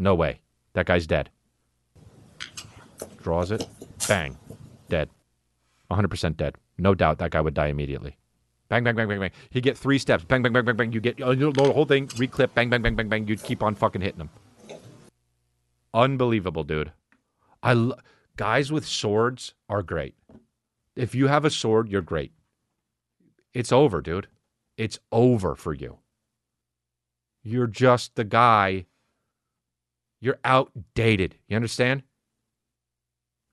[0.00, 0.40] No way.
[0.72, 1.30] That guy's dead.
[3.22, 3.68] Draws it.
[4.08, 4.36] Bang.
[4.88, 5.08] Dead.
[5.92, 6.56] 100% dead.
[6.78, 8.16] No doubt that guy would die immediately.
[8.68, 9.30] Bang, bang, bang, bang, bang.
[9.50, 10.24] He'd get three steps.
[10.24, 10.92] Bang, bang, bang, bang, bang.
[10.92, 13.28] You get you know, the whole thing, reclip, bang, bang, bang, bang, bang.
[13.28, 14.30] You'd keep on fucking hitting him.
[15.94, 16.90] Unbelievable, dude.
[17.62, 17.98] I lo-
[18.36, 20.16] guys with swords are great.
[20.96, 22.32] If you have a sword, you're great.
[23.54, 24.26] It's over, dude.
[24.76, 25.98] It's over for you.
[27.42, 28.86] You're just the guy.
[30.20, 31.36] You're outdated.
[31.48, 32.02] You understand?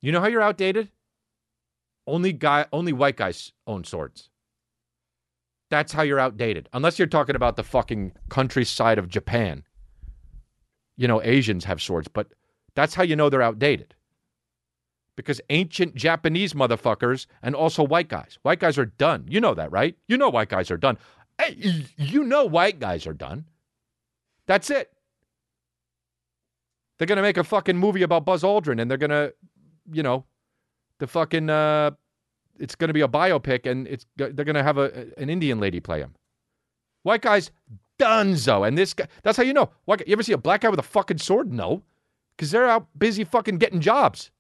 [0.02, 0.89] You know how you're outdated?
[2.08, 4.30] Only guy only white guys own swords.
[5.69, 6.69] That's how you're outdated.
[6.73, 9.63] Unless you're talking about the fucking countryside of Japan.
[10.97, 12.28] You know, Asians have swords, but
[12.75, 13.93] that's how you know they're outdated.
[15.15, 18.39] Because ancient Japanese motherfuckers and also white guys.
[18.41, 19.25] White guys are done.
[19.28, 19.95] You know that, right?
[20.08, 20.97] You know white guys are done.
[21.39, 23.45] Hey, you know white guys are done.
[24.50, 24.92] That's it.
[26.98, 29.30] They're gonna make a fucking movie about Buzz Aldrin, and they're gonna,
[29.92, 30.26] you know,
[30.98, 31.92] the fucking, uh,
[32.58, 36.00] it's gonna be a biopic, and it's they're gonna have a an Indian lady play
[36.00, 36.16] him.
[37.04, 37.52] White guys,
[38.00, 38.68] dunzo.
[38.68, 39.08] and this guy.
[39.22, 39.70] That's how you know.
[39.86, 41.54] White, guy- you ever see a black guy with a fucking sword?
[41.54, 41.84] No,
[42.36, 44.32] because they're out busy fucking getting jobs.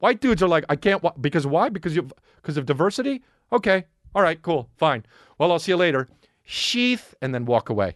[0.00, 1.70] White dudes are like, I can't because why?
[1.70, 3.22] Because you because of diversity.
[3.52, 5.06] Okay, all right, cool, fine.
[5.38, 6.10] Well, I'll see you later.
[6.44, 7.94] Sheath, and then walk away.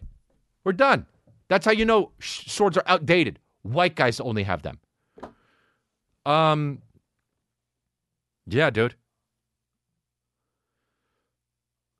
[0.67, 1.05] We're done.
[1.47, 3.39] That's how you know sh- swords are outdated.
[3.61, 4.79] White guys only have them.
[6.25, 6.81] Um.
[8.45, 8.95] Yeah, dude.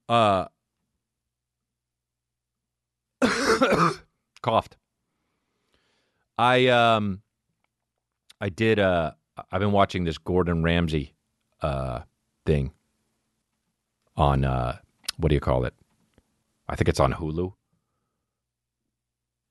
[0.10, 0.48] Uh.
[4.42, 4.76] coughed.
[6.38, 7.22] I um.
[8.42, 8.80] I did.
[8.80, 9.12] Uh.
[9.50, 11.14] I've been watching this Gordon Ramsay,
[11.62, 12.02] uh,
[12.46, 12.74] thing.
[14.18, 14.80] On uh,
[15.16, 15.74] what do you call it?
[16.68, 17.54] I think it's on Hulu.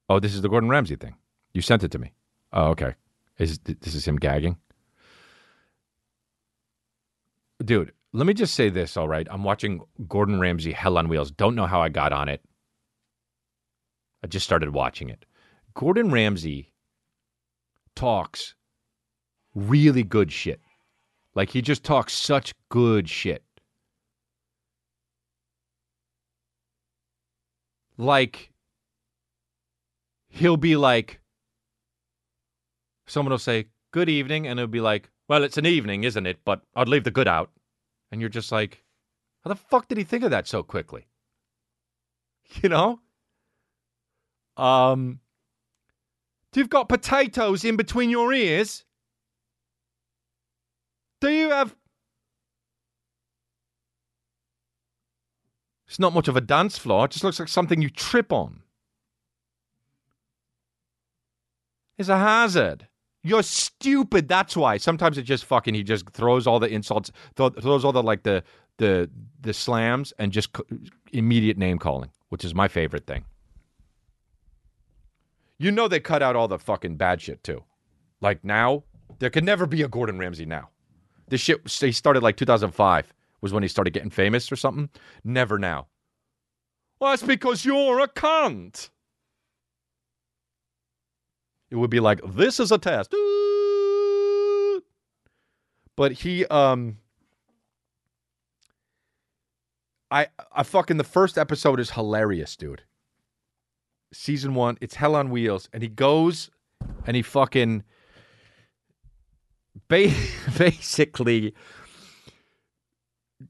[0.09, 1.14] Oh, this is the Gordon Ramsay thing.
[1.53, 2.12] You sent it to me.
[2.53, 2.95] Oh, okay.
[3.38, 4.57] Is this is him gagging?
[7.64, 9.27] Dude, let me just say this, all right?
[9.31, 11.31] I'm watching Gordon Ramsay Hell on Wheels.
[11.31, 12.42] Don't know how I got on it.
[14.23, 15.25] I just started watching it.
[15.75, 16.73] Gordon Ramsay
[17.95, 18.55] talks
[19.55, 20.61] really good shit.
[21.35, 23.42] Like he just talks such good shit.
[27.99, 28.53] Like
[30.37, 31.20] he'll be like,
[33.07, 34.46] someone will say, good evening.
[34.46, 36.38] And he'll be like, well, it's an evening, isn't it?
[36.44, 37.51] But I'd leave the good out.
[38.12, 38.85] And you're just like,
[39.42, 41.07] how the fuck did he think of that so quickly?
[42.62, 43.01] You know?
[44.57, 45.18] Um,
[46.55, 48.85] you've got potatoes in between your ears.
[51.20, 51.75] Do you have.
[55.88, 57.07] It's not much of a dance floor.
[57.07, 58.62] It just looks like something you trip on.
[61.99, 62.87] Is a hazard.
[63.23, 64.29] You're stupid.
[64.29, 64.77] That's why.
[64.77, 68.23] Sometimes it just fucking he just throws all the insults, throw, throws all the like
[68.23, 68.43] the
[68.79, 70.57] the the slams, and just
[71.13, 73.25] immediate name calling, which is my favorite thing.
[75.59, 77.65] You know they cut out all the fucking bad shit too.
[78.21, 78.85] Like now,
[79.19, 80.69] there could never be a Gordon Ramsay now.
[81.29, 84.89] This shit he started like 2005 was when he started getting famous or something.
[85.25, 85.89] Never now.
[87.01, 88.91] Well, that's because you're a cunt.
[91.70, 93.14] It would be like, this is a test.
[95.96, 96.98] But he um
[100.11, 102.83] I I fucking the first episode is hilarious, dude.
[104.12, 106.50] Season 1, it's hell on wheels and he goes
[107.07, 107.83] and he fucking
[109.88, 110.14] ba-
[110.59, 111.55] basically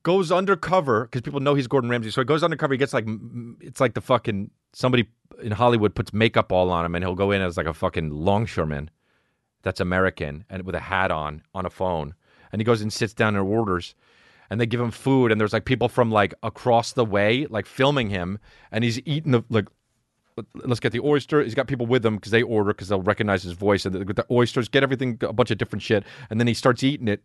[0.02, 2.10] goes undercover because people know he's Gordon Ramsay.
[2.10, 2.74] So he goes undercover.
[2.74, 3.06] He gets like
[3.60, 5.08] it's like the fucking somebody
[5.42, 8.10] in Hollywood puts makeup all on him, and he'll go in as like a fucking
[8.10, 8.90] longshoreman
[9.62, 12.14] that's American and with a hat on on a phone,
[12.52, 13.94] and he goes and sits down and orders.
[14.48, 17.66] And they give him food, and there's like people from like across the way, like
[17.66, 18.38] filming him,
[18.70, 19.66] and he's eating the like.
[20.54, 21.42] Let's get the oyster.
[21.42, 24.12] He's got people with him because they order because they'll recognize his voice, and the,
[24.12, 27.24] the oysters get everything, a bunch of different shit, and then he starts eating it,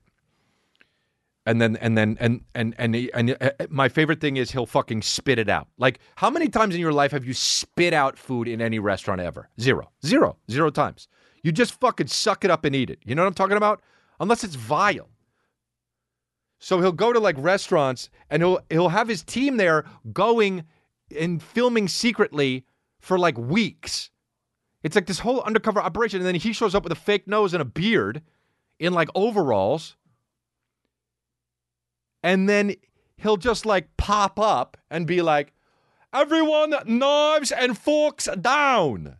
[1.46, 4.66] and then and then and and and he- and uh, my favorite thing is he'll
[4.66, 5.68] fucking spit it out.
[5.78, 9.22] Like how many times in your life have you spit out food in any restaurant
[9.22, 9.50] ever?
[9.60, 11.08] Zero, zero, zero times.
[11.44, 13.00] You just fucking suck it up and eat it.
[13.04, 13.82] You know what I'm talking about?
[14.20, 15.10] Unless it's vile.
[16.60, 20.64] So he'll go to like restaurants and he'll he'll have his team there going
[21.20, 22.66] and filming secretly
[23.00, 24.12] for like weeks.
[24.84, 27.54] It's like this whole undercover operation, and then he shows up with a fake nose
[27.54, 28.22] and a beard
[28.80, 29.96] in like overalls.
[32.24, 32.76] And then
[33.18, 35.54] he'll just like pop up and be like,
[36.14, 39.16] Everyone, knives and forks down.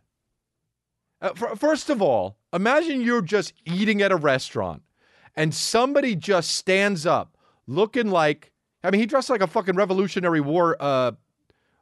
[1.22, 4.82] Uh, f- first of all, imagine you're just eating at a restaurant
[5.34, 8.52] and somebody just stands up looking like,
[8.84, 11.12] I mean, he dressed like a fucking Revolutionary War uh,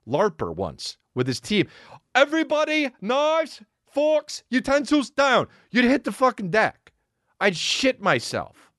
[0.07, 1.67] LARPer once with his team.
[2.15, 5.49] Everybody, knives, forks, utensils down.
[5.73, 6.93] You'd hit the fucking deck.
[7.41, 8.70] I'd shit myself.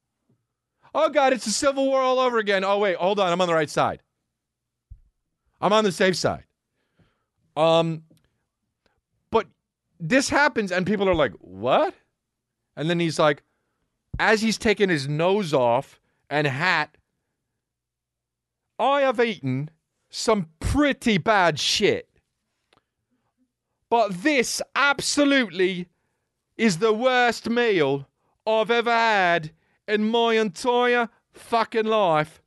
[0.94, 2.64] Oh, God, it's the Civil War all over again.
[2.64, 3.32] Oh, wait, hold on.
[3.32, 4.02] I'm on the right side.
[5.62, 6.44] I'm on the safe side.
[7.56, 8.04] Um,
[9.30, 9.48] but
[10.00, 11.94] this happens, and people are like, "What?"
[12.76, 13.44] And then he's like,
[14.20, 16.96] as he's taking his nose off and hat,
[18.80, 19.70] I have eaten
[20.10, 22.08] some pretty bad shit.
[23.90, 25.88] But this absolutely
[26.58, 28.08] is the worst meal
[28.48, 29.52] I've ever had
[29.92, 32.42] in my entire fucking life.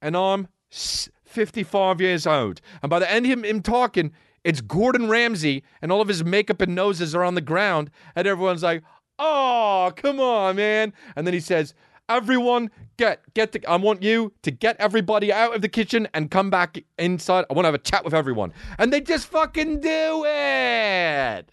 [0.00, 2.60] And I'm 55 years old.
[2.82, 4.12] And by the end of him, him talking,
[4.44, 7.90] it's Gordon Ramsay, and all of his makeup and noses are on the ground.
[8.14, 8.82] And everyone's like,
[9.18, 10.92] oh, come on, man.
[11.16, 11.74] And then he says,
[12.10, 13.62] Everyone, get get the.
[13.66, 17.44] I want you to get everybody out of the kitchen and come back inside.
[17.50, 21.50] I want to have a chat with everyone, and they just fucking do it.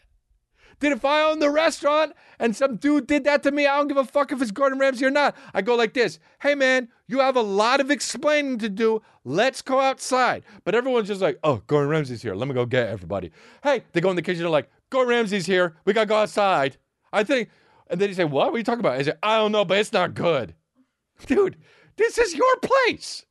[0.79, 3.87] Dude, if I own the restaurant and some dude did that to me, I don't
[3.87, 5.35] give a fuck if it's Gordon Ramsay or not.
[5.53, 9.01] I go like this Hey, man, you have a lot of explaining to do.
[9.23, 10.43] Let's go outside.
[10.63, 12.35] But everyone's just like, Oh, Gordon Ramsay's here.
[12.35, 13.31] Let me go get everybody.
[13.63, 14.41] Hey, they go in the kitchen.
[14.41, 15.75] They're like, Gordon Ramsay's here.
[15.85, 16.77] We got to go outside.
[17.11, 17.49] I think.
[17.87, 18.47] And then he say, What?
[18.47, 18.99] What are you talking about?
[18.99, 20.55] I say, I don't know, but it's not good.
[21.27, 21.57] Dude,
[21.97, 23.25] this is your place.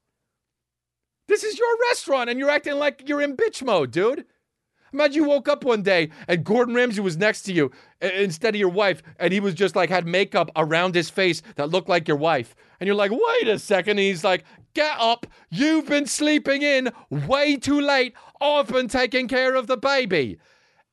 [1.27, 4.27] This is your restaurant, and you're acting like you're in bitch mode, dude.
[4.95, 8.59] Imagine you woke up one day and Gordon Ramsay was next to you instead of
[8.59, 12.07] your wife, and he was just like had makeup around his face that looked like
[12.07, 12.55] your wife.
[12.79, 13.91] And you're like, wait a second.
[13.91, 15.27] And he's like, get up.
[15.51, 18.15] You've been sleeping in way too late.
[18.41, 20.39] I've been taking care of the baby.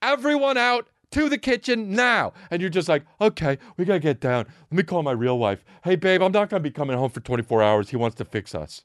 [0.02, 2.34] Everyone out to the kitchen now.
[2.50, 4.46] And you're just like, okay, we gotta get down.
[4.72, 5.64] Let me call my real wife.
[5.84, 7.90] Hey, babe, I'm not gonna be coming home for 24 hours.
[7.90, 8.84] He wants to fix us.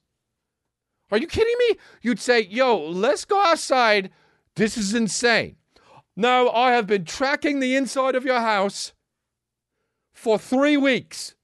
[1.10, 1.76] Are you kidding me?
[2.02, 4.10] You'd say, yo, let's go outside.
[4.56, 5.56] This is insane.
[6.16, 8.94] No, I have been tracking the inside of your house
[10.14, 11.34] for three weeks.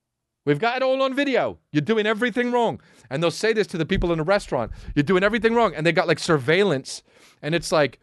[0.44, 1.58] We've got it all on video.
[1.70, 2.80] You're doing everything wrong.
[3.10, 4.72] And they'll say this to the people in the restaurant.
[4.94, 5.74] You're doing everything wrong.
[5.74, 7.02] And they got like surveillance.
[7.42, 8.00] And it's like,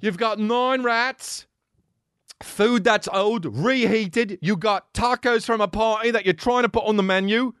[0.00, 1.46] you've got nine rats,
[2.42, 4.38] food that's old, reheated.
[4.42, 7.52] You got tacos from a party that you're trying to put on the menu.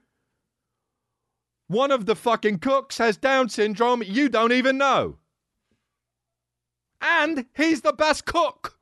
[1.68, 4.02] One of the fucking cooks has Down syndrome.
[4.02, 5.18] You don't even know.
[7.04, 8.78] And he's the best cook.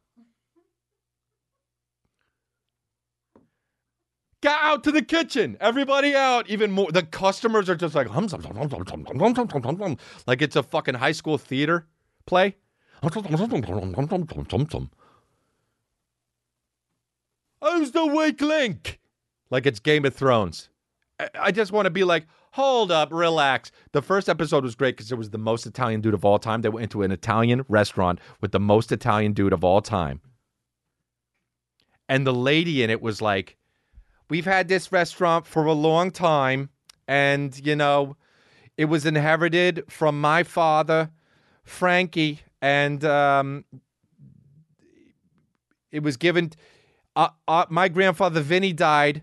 [4.40, 5.56] Get out to the kitchen.
[5.60, 6.48] Everybody out.
[6.48, 6.90] Even more.
[6.90, 9.96] The customers are just like, hum, hum, hum, hum, hum, hum, hum, hum,
[10.26, 11.88] like it's a fucking high school theater
[12.26, 12.56] play.
[17.60, 19.00] Who's the weak link?
[19.50, 20.68] Like it's Game of Thrones.
[21.38, 23.70] I just want to be like, hold up, relax.
[23.92, 26.62] The first episode was great because it was the most Italian dude of all time.
[26.62, 30.20] They went into an Italian restaurant with the most Italian dude of all time.
[32.08, 33.56] And the lady in it was like,
[34.28, 36.70] We've had this restaurant for a long time.
[37.06, 38.16] And, you know,
[38.78, 41.10] it was inherited from my father,
[41.64, 42.40] Frankie.
[42.62, 43.64] And um,
[45.90, 46.52] it was given.
[47.14, 49.22] Uh, uh, my grandfather Vinny died,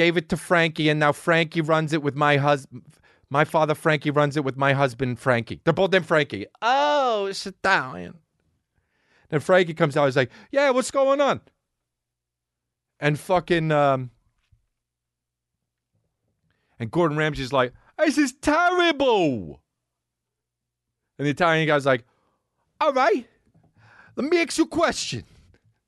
[0.00, 2.84] gave it to Frankie, and now Frankie runs it with my husband.
[3.28, 5.60] My father Frankie runs it with my husband Frankie.
[5.62, 6.46] They're both named Frankie.
[6.62, 8.14] Oh, it's Italian.
[9.28, 10.06] Then Frankie comes out.
[10.06, 11.42] He's like, "Yeah, what's going on?"
[12.98, 14.10] And fucking um,
[16.78, 19.60] and Gordon Ramsay's like, "This is terrible."
[21.18, 22.06] And the Italian guy's like,
[22.80, 23.26] "All right,
[24.16, 25.24] let me ask you a question."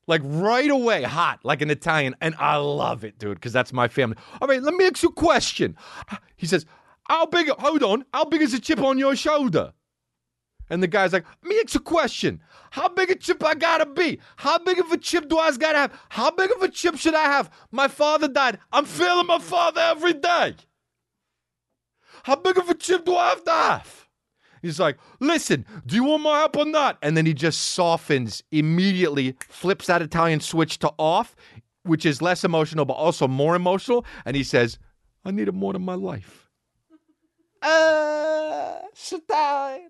[0.05, 2.15] Like right away, hot, like an Italian.
[2.19, 4.17] And I love it, dude, because that's my family.
[4.41, 5.77] All right, let me ask you a question.
[6.35, 6.65] He says,
[7.07, 9.73] How big, hold on, how big is a chip on your shoulder?
[10.69, 12.41] And the guy's like, Let me ask you a question.
[12.71, 14.19] How big a chip I gotta be?
[14.35, 15.99] How big of a chip do I gotta have?
[16.09, 17.49] How big of a chip should I have?
[17.71, 18.59] My father died.
[18.71, 20.55] I'm feeling my father every day.
[22.23, 24.02] How big of a chip do I have to have?
[24.63, 26.97] He's like, listen, do you want my help or not?
[27.01, 31.35] And then he just softens immediately, flips that Italian switch to off,
[31.83, 34.05] which is less emotional, but also more emotional.
[34.25, 34.79] And he says,
[35.25, 36.49] I need it more than my life.
[37.61, 38.79] Uh,
[39.11, 39.89] Italian.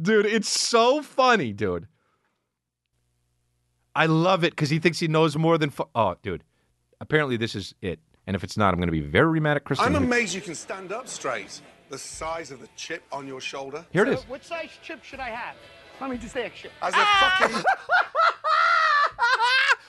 [0.00, 1.88] Dude, it's so funny, dude.
[3.96, 5.70] I love it because he thinks he knows more than.
[5.70, 6.44] Fu- oh, dude,
[7.00, 7.98] apparently this is it.
[8.28, 9.86] And if it's not, I'm going to be very mad at Christine.
[9.88, 11.62] I'm amazed you can stand up straight.
[11.88, 13.84] The size of the chip on your shoulder.
[13.92, 14.22] Here it is.
[14.28, 15.54] What size chip should I have?
[16.00, 16.70] Let me just ask you.
[16.82, 17.64] As a fucking.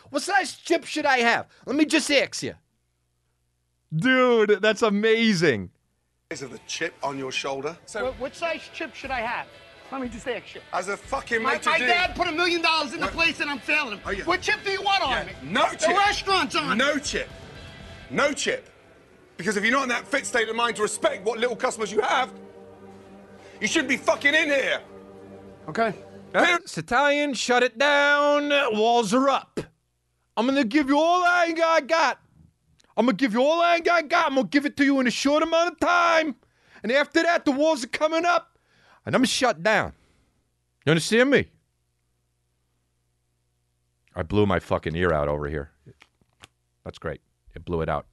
[0.10, 1.48] What size chip should I have?
[1.66, 2.54] Let me just ask you.
[3.94, 5.70] Dude, that's amazing.
[6.32, 7.78] size of the chip on your shoulder.
[7.86, 9.48] So, What, what size chip should I have?
[9.92, 10.62] Let me just ask you.
[10.72, 13.60] as a fucking My, my dad put a million dollars in the place and I'm
[13.60, 14.00] failing him.
[14.06, 14.24] Oh, yeah.
[14.24, 15.32] What chip do you want on Yeah, me?
[15.44, 15.98] No The chip.
[15.98, 17.02] restaurant's on No me.
[17.02, 17.30] chip.
[18.10, 18.70] No chip.
[19.38, 21.92] Because if you're not in that fit state of mind to respect what little customers
[21.92, 22.34] you have,
[23.62, 24.82] you shouldn't be fucking in here.
[25.70, 25.94] Okay.
[26.34, 28.50] It's Italian, shut it down.
[28.78, 29.60] Walls are up.
[30.36, 32.20] I'm to give you all I got- got.
[32.96, 34.12] I'm to give you all I got-.
[34.14, 36.36] I'm to give it to you in a short amount of time.
[36.84, 38.58] And after that, the walls are coming up.
[39.06, 39.94] And I'm shut down.
[40.86, 41.48] You understand me?
[44.16, 45.72] I blew my fucking ear out over here.
[46.84, 47.22] That's great.
[47.56, 48.06] It blew it out.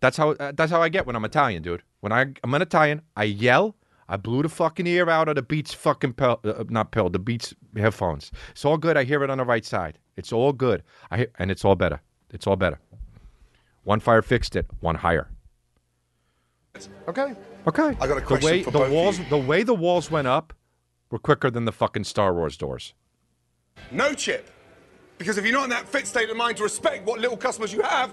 [0.00, 1.82] That's how uh, that's how I get when I'm Italian, dude.
[2.00, 3.76] When I I'm an Italian, I yell.
[4.08, 7.18] I blew the fucking ear out of the Beats fucking pill, uh, not pill, the
[7.18, 8.30] Beats headphones.
[8.52, 8.96] It's all good.
[8.96, 9.98] I hear it on the right side.
[10.16, 10.84] It's all good.
[11.10, 12.00] I hear, and it's all better.
[12.30, 12.78] It's all better.
[13.82, 14.66] One fire fixed it.
[14.80, 15.28] One higher.
[17.08, 17.34] Okay.
[17.66, 17.96] Okay.
[18.00, 19.24] I got a question the way for the both of walls you.
[19.28, 20.52] the way the walls went up
[21.10, 22.94] were quicker than the fucking Star Wars doors.
[23.90, 24.50] No chip.
[25.18, 27.72] Because if you're not in that fit state of mind to respect what little customers
[27.72, 28.12] you have,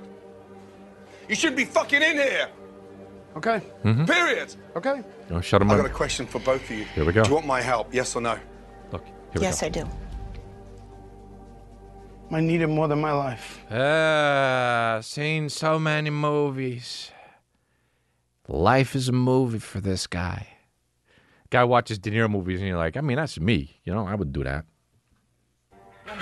[1.30, 2.50] you shouldn't be fucking in here.
[3.38, 3.60] Okay.
[3.82, 4.06] Hmm?
[4.06, 4.56] Period.
[4.76, 4.98] Okay.
[4.98, 5.82] You know, shut them I up.
[5.82, 6.86] got a question for both of you.
[6.86, 7.24] Here we go.
[7.24, 7.94] Do you want my help?
[7.94, 8.38] Yes or no?
[8.92, 9.04] Look.
[9.06, 9.88] Here Yes, we I do.
[12.32, 13.60] I need it more than my life.
[13.70, 13.76] go.
[13.80, 17.12] Ah, seen so many movies.
[18.48, 20.48] Life is a movie for this guy.
[21.50, 23.80] Guy watches De Niro movies and you're like, I mean, that's me.
[23.84, 24.66] You know, I would do that.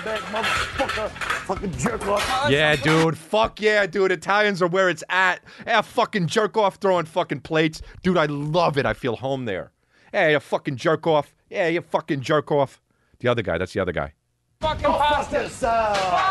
[0.04, 1.10] Bad motherfucker.
[1.42, 2.50] Fucking jerk off.
[2.50, 3.16] Yeah, dude.
[3.18, 4.12] Fuck yeah, dude.
[4.12, 5.42] Italians are where it's at.
[5.66, 7.82] Yeah, fucking jerk off throwing fucking plates.
[8.02, 8.86] Dude, I love it.
[8.86, 9.72] I feel home there.
[10.12, 11.34] Yeah, you fucking jerk off.
[11.50, 12.80] Yeah, you fucking jerk off.
[13.20, 13.58] The other guy.
[13.58, 14.14] That's the other guy.
[14.60, 15.50] Fucking pasta.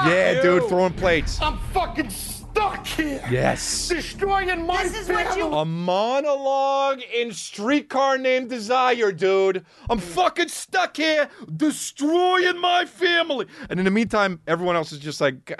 [0.07, 0.63] Yeah, dude.
[0.69, 1.41] Throwing plates.
[1.41, 2.09] I'm fucking
[2.51, 3.23] stuck here.
[3.29, 3.87] Yes.
[3.87, 9.65] Destroying my This is what you- A monologue in Streetcar Named Desire, dude.
[9.89, 13.47] I'm fucking stuck here destroying my family.
[13.69, 15.51] And in the meantime, everyone else is just like,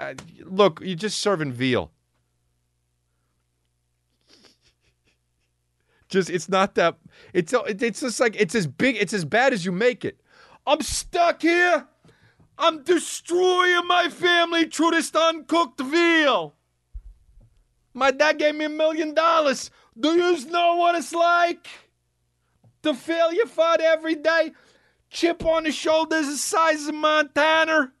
[0.44, 1.90] look, you're just serving veal.
[6.08, 6.98] Just, it's not that,
[7.32, 10.20] it's, it's just like, it's as big, it's as bad as you make it.
[10.66, 11.86] I'm stuck here.
[12.58, 16.54] I'm destroying my family through this uncooked veal.
[17.94, 19.70] My dad gave me a million dollars.
[19.98, 21.66] Do you know what it's like?
[22.82, 24.52] To feel your fight every day?
[25.10, 27.92] Chip on the shoulders the size of Montana?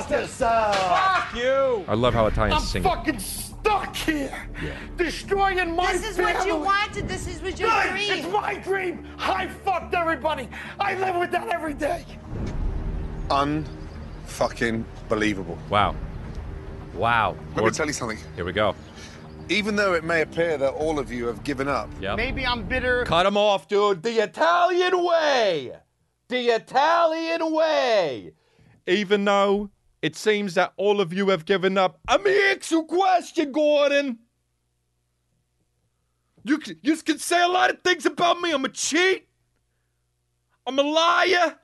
[0.00, 1.84] Fuck you.
[1.86, 2.82] I love how Italians I'm sing.
[2.82, 4.48] fucking stuck here.
[4.96, 6.32] Destroying my This is family.
[6.32, 7.08] what you wanted.
[7.08, 7.96] This is what your Good.
[7.96, 8.32] It's dream.
[8.32, 9.06] my dream.
[9.18, 10.48] I fucked everybody.
[10.80, 12.04] I live with that every day.
[13.28, 15.58] Unfucking believable.
[15.70, 15.94] Wow.
[16.96, 17.36] Wow.
[17.48, 18.18] Let me Lord- tell you something.
[18.36, 18.74] Here we go.
[19.48, 22.16] Even though it may appear that all of you have given up, Yep.
[22.16, 23.04] Maybe I'm bitter.
[23.04, 24.02] Cut him off, dude.
[24.02, 25.72] The Italian way.
[26.28, 28.32] The Italian way.
[28.86, 29.70] Even though
[30.00, 31.98] it seems that all of you have given up.
[32.08, 34.18] Let me ask you a question, Gordon.
[36.44, 38.52] You can, you can say a lot of things about me.
[38.52, 39.26] I'm a cheat.
[40.66, 41.56] I'm a liar.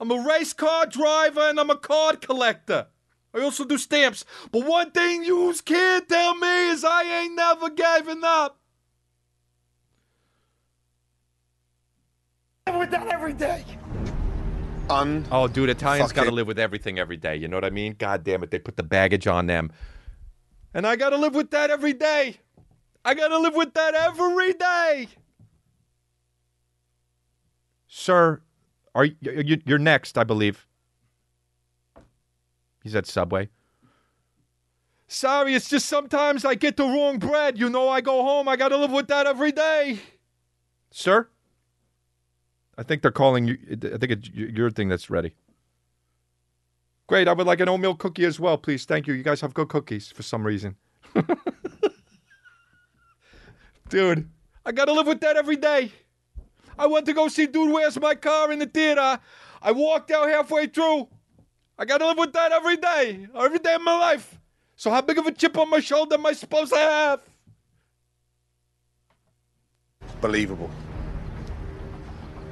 [0.00, 2.86] I'm a race car driver and I'm a card collector.
[3.32, 4.24] I also do stamps.
[4.50, 8.58] But one thing you can't tell me is I ain't never given up.
[12.66, 13.64] I live with that every day.
[14.88, 17.36] un Oh, dude, Italians Fuck got to live with everything every day.
[17.36, 17.94] You know what I mean?
[17.98, 19.72] God damn it, they put the baggage on them,
[20.74, 22.38] and I got to live with that every day.
[23.04, 25.08] I got to live with that every day.
[27.86, 28.40] Sir,
[28.94, 30.18] are you, you you're next?
[30.18, 30.66] I believe.
[32.82, 33.48] He's at Subway.
[35.06, 37.58] Sorry, it's just sometimes I get the wrong bread.
[37.58, 38.48] You know, I go home.
[38.48, 39.98] I got to live with that every day.
[40.92, 41.28] Sir.
[42.78, 43.58] I think they're calling you.
[43.72, 45.34] I think it's your thing that's ready.
[47.08, 47.26] Great.
[47.26, 48.84] I would like an oatmeal cookie as well, please.
[48.84, 49.14] Thank you.
[49.14, 50.76] You guys have good cookies for some reason.
[53.88, 54.30] Dude,
[54.64, 55.90] I got to live with that every day.
[56.78, 59.18] I went to go see Dude Where's My Car in the theater.
[59.60, 61.08] I walked out halfway through.
[61.80, 64.38] I got to live with that every day, every day of my life.
[64.76, 67.20] So, how big of a chip on my shoulder am I supposed to have?
[70.20, 70.68] believable.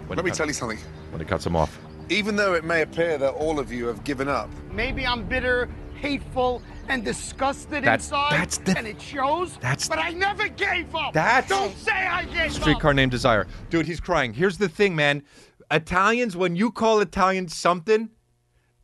[0.07, 0.79] When Let me cut- tell you something.
[1.11, 1.79] When he cuts him off.
[2.09, 5.69] Even though it may appear that all of you have given up, Maybe I'm bitter,
[6.01, 9.59] hateful and disgusted That's- inside, that's the- and it shows.
[9.59, 11.13] that's- but I never gave up.
[11.13, 12.63] That's- Don't say I gave up.
[12.63, 13.47] Streetcar named Desire.
[13.69, 14.33] Dude, he's crying.
[14.33, 15.23] Here's the thing, man.
[15.71, 18.09] Italians, when you call Italians something,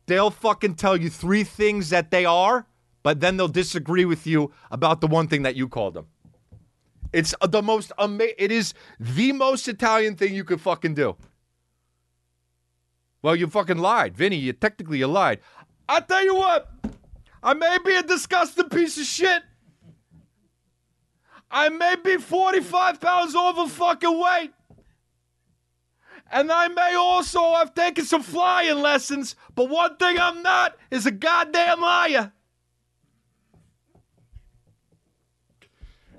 [0.05, 2.67] they'll fucking tell you three things that they are,
[3.03, 6.07] but then they'll disagree with you about the one thing that you called them.
[7.13, 11.15] It's uh, the most ama- it is the most Italian thing you could fucking do.
[13.21, 14.15] Well, you fucking lied.
[14.15, 15.39] Vinny, you technically you lied.
[15.87, 16.69] I tell you what,
[17.41, 19.43] I may be a disgusting piece of shit.
[21.49, 24.51] I may be 45 pounds over fucking weight.
[26.31, 31.05] And I may also have taken some flying lessons, but one thing I'm not is
[31.05, 32.31] a goddamn liar.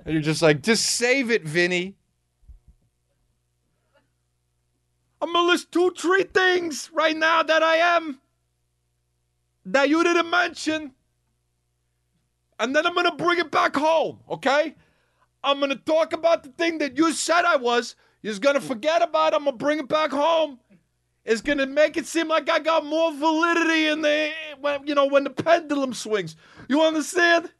[0.05, 1.95] And you're just like, just save it, Vinny.
[5.21, 8.21] I'm gonna list two, three things right now that I am
[9.65, 10.93] that you didn't mention.
[12.59, 14.75] And then I'm gonna bring it back home, okay?
[15.43, 17.95] I'm gonna talk about the thing that you said I was.
[18.21, 19.37] You're gonna forget about it.
[19.37, 20.59] I'm gonna bring it back home.
[21.23, 25.05] It's gonna make it seem like I got more validity in the when you know
[25.05, 26.35] when the pendulum swings.
[26.67, 27.51] You understand?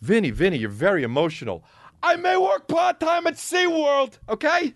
[0.00, 1.64] Vinny, Vinny, you're very emotional.
[2.02, 4.74] I may work part time at SeaWorld, okay?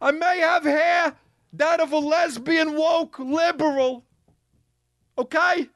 [0.00, 1.14] I may have hair
[1.52, 4.06] that of a lesbian woke liberal,
[5.18, 5.68] okay?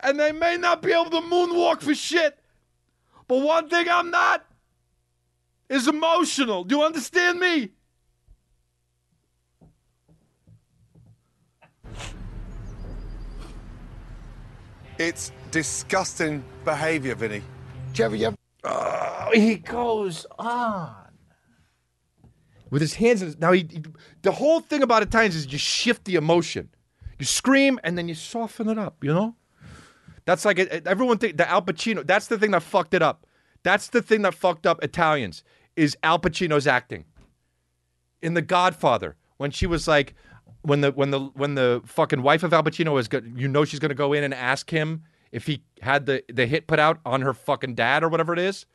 [0.00, 2.37] And they may not be able to moonwalk for shit.
[3.28, 4.44] But one thing I'm not
[5.68, 6.64] is emotional.
[6.64, 7.70] Do you understand me?
[14.98, 17.42] It's disgusting behavior, Vinny.
[17.92, 20.94] Jerry, you ever Oh, he goes on
[22.70, 23.22] with his hands.
[23.22, 23.82] In his, now he, he-
[24.22, 26.68] the whole thing about Italians is you shift the emotion.
[27.18, 29.02] You scream and then you soften it up.
[29.04, 29.36] You know,
[30.28, 32.06] that's like everyone think the Al Pacino.
[32.06, 33.26] That's the thing that fucked it up.
[33.62, 35.42] That's the thing that fucked up Italians
[35.74, 37.06] is Al Pacino's acting
[38.20, 40.14] in The Godfather when she was like.
[40.62, 43.64] When the when the when the fucking wife of Al Pacino was good, you know
[43.64, 46.98] she's gonna go in and ask him if he had the the hit put out
[47.06, 48.66] on her fucking dad or whatever it is.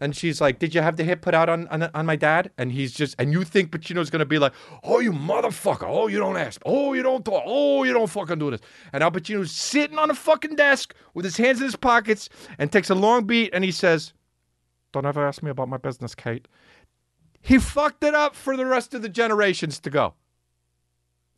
[0.00, 2.50] And she's like, "Did you have the hit put out on on, on my dad?"
[2.58, 4.52] And he's just, and you think Pacino's gonna be like,
[4.84, 5.86] "Oh, you motherfucker!
[5.86, 6.60] Oh, you don't ask!
[6.66, 7.42] Oh, you don't talk!
[7.46, 8.60] Oh, you don't fucking do this!"
[8.92, 12.28] And Al Pacino's sitting on a fucking desk with his hands in his pockets
[12.58, 14.12] and takes a long beat and he says,
[14.92, 16.46] "Don't ever ask me about my business, Kate."
[17.40, 20.14] He fucked it up for the rest of the generations to go.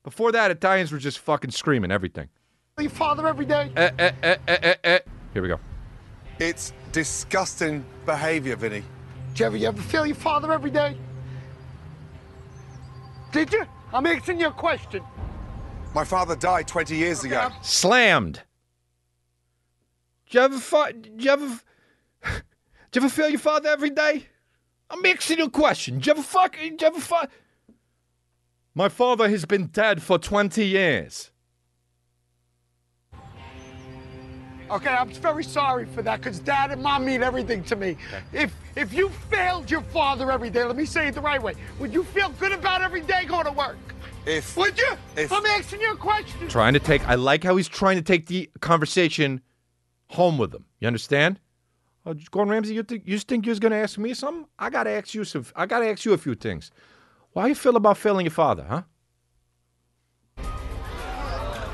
[0.04, 2.28] Before that, Italians were just fucking screaming everything.
[2.78, 3.70] your father every day?
[3.76, 4.98] Eh, eh, eh, eh, eh, eh.
[5.34, 5.60] Here we go.
[6.38, 8.82] It's disgusting behavior, Vinny.
[9.34, 10.96] Jerry, you ever feel your father every day?
[13.32, 13.64] Did you?
[13.92, 15.02] I'm asking you a question.
[15.94, 17.48] My father died 20 years ago.
[17.62, 18.42] Slammed.
[20.26, 21.60] Did you ever, fi- did you ever,
[22.24, 22.32] did
[22.94, 24.26] you ever feel your father every day?
[24.90, 25.94] I'm asking you a question.
[25.94, 26.56] Did you ever fuck?
[26.56, 27.30] Did you ever fuck?
[28.74, 31.30] My father has been dead for 20 years.
[34.70, 37.96] Okay, I'm very sorry for that because dad and mom mean everything to me.
[38.32, 41.54] If if you failed your father every day, let me say it the right way,
[41.78, 43.78] would you feel good about every day going to work?
[44.26, 44.96] If Would you?
[45.16, 46.48] If- I'm asking you a question.
[46.48, 49.40] Trying to take, I like how he's trying to take the conversation
[50.10, 50.66] home with him.
[50.80, 51.40] You understand?
[52.04, 54.46] Oh, Gordon Ramsay, you think you just think you was gonna ask me something?
[54.58, 55.46] I gotta ask you some.
[55.56, 56.70] I gotta ask you a few things.
[57.32, 58.82] Why you feel about failing your father, huh?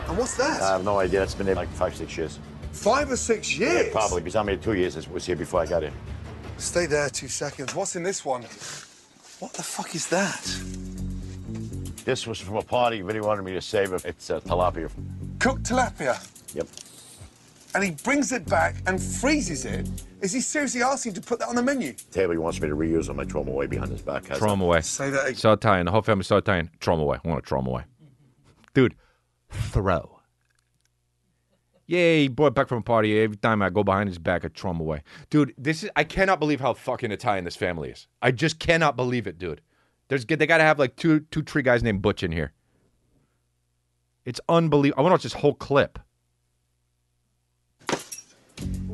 [0.08, 0.62] and what's that?
[0.62, 1.22] I have no idea.
[1.22, 2.38] It's been there like five, six years.
[2.74, 3.86] Five or six years?
[3.86, 4.96] Yeah, probably, because I'm here two years.
[4.96, 5.92] It was here before I got here.
[6.58, 7.74] Stay there two seconds.
[7.74, 8.42] What's in this one?
[9.40, 10.42] What the fuck is that?
[12.04, 13.00] This was from a party.
[13.02, 14.04] but He wanted me to save it.
[14.04, 14.90] It's uh, tilapia.
[15.38, 16.16] Cooked tilapia.
[16.54, 16.66] Yep.
[17.74, 19.88] And he brings it back and freezes it.
[20.20, 21.92] Is he seriously asking to put that on the menu?
[22.12, 24.28] Table he wants me to reuse on my throw 'em away behind his back.
[24.28, 24.64] How's Throw him that?
[24.64, 24.80] away.
[24.82, 25.34] Say that again.
[25.36, 25.86] So Italian.
[25.86, 26.70] The whole family so Italian.
[26.80, 27.18] Throw him away.
[27.24, 27.84] I want to throw him away.
[28.74, 28.94] Dude,
[29.50, 30.13] throw.
[31.86, 33.18] Yeah, he brought back from a party.
[33.20, 35.02] Every time I go behind his back, I throw him away.
[35.28, 38.06] Dude, this is I cannot believe how fucking Italian this family is.
[38.22, 39.60] I just cannot believe it, dude.
[40.08, 42.52] There's they gotta have like two two tree guys named Butch in here.
[44.24, 45.00] It's unbelievable.
[45.00, 45.98] I want to watch this whole clip.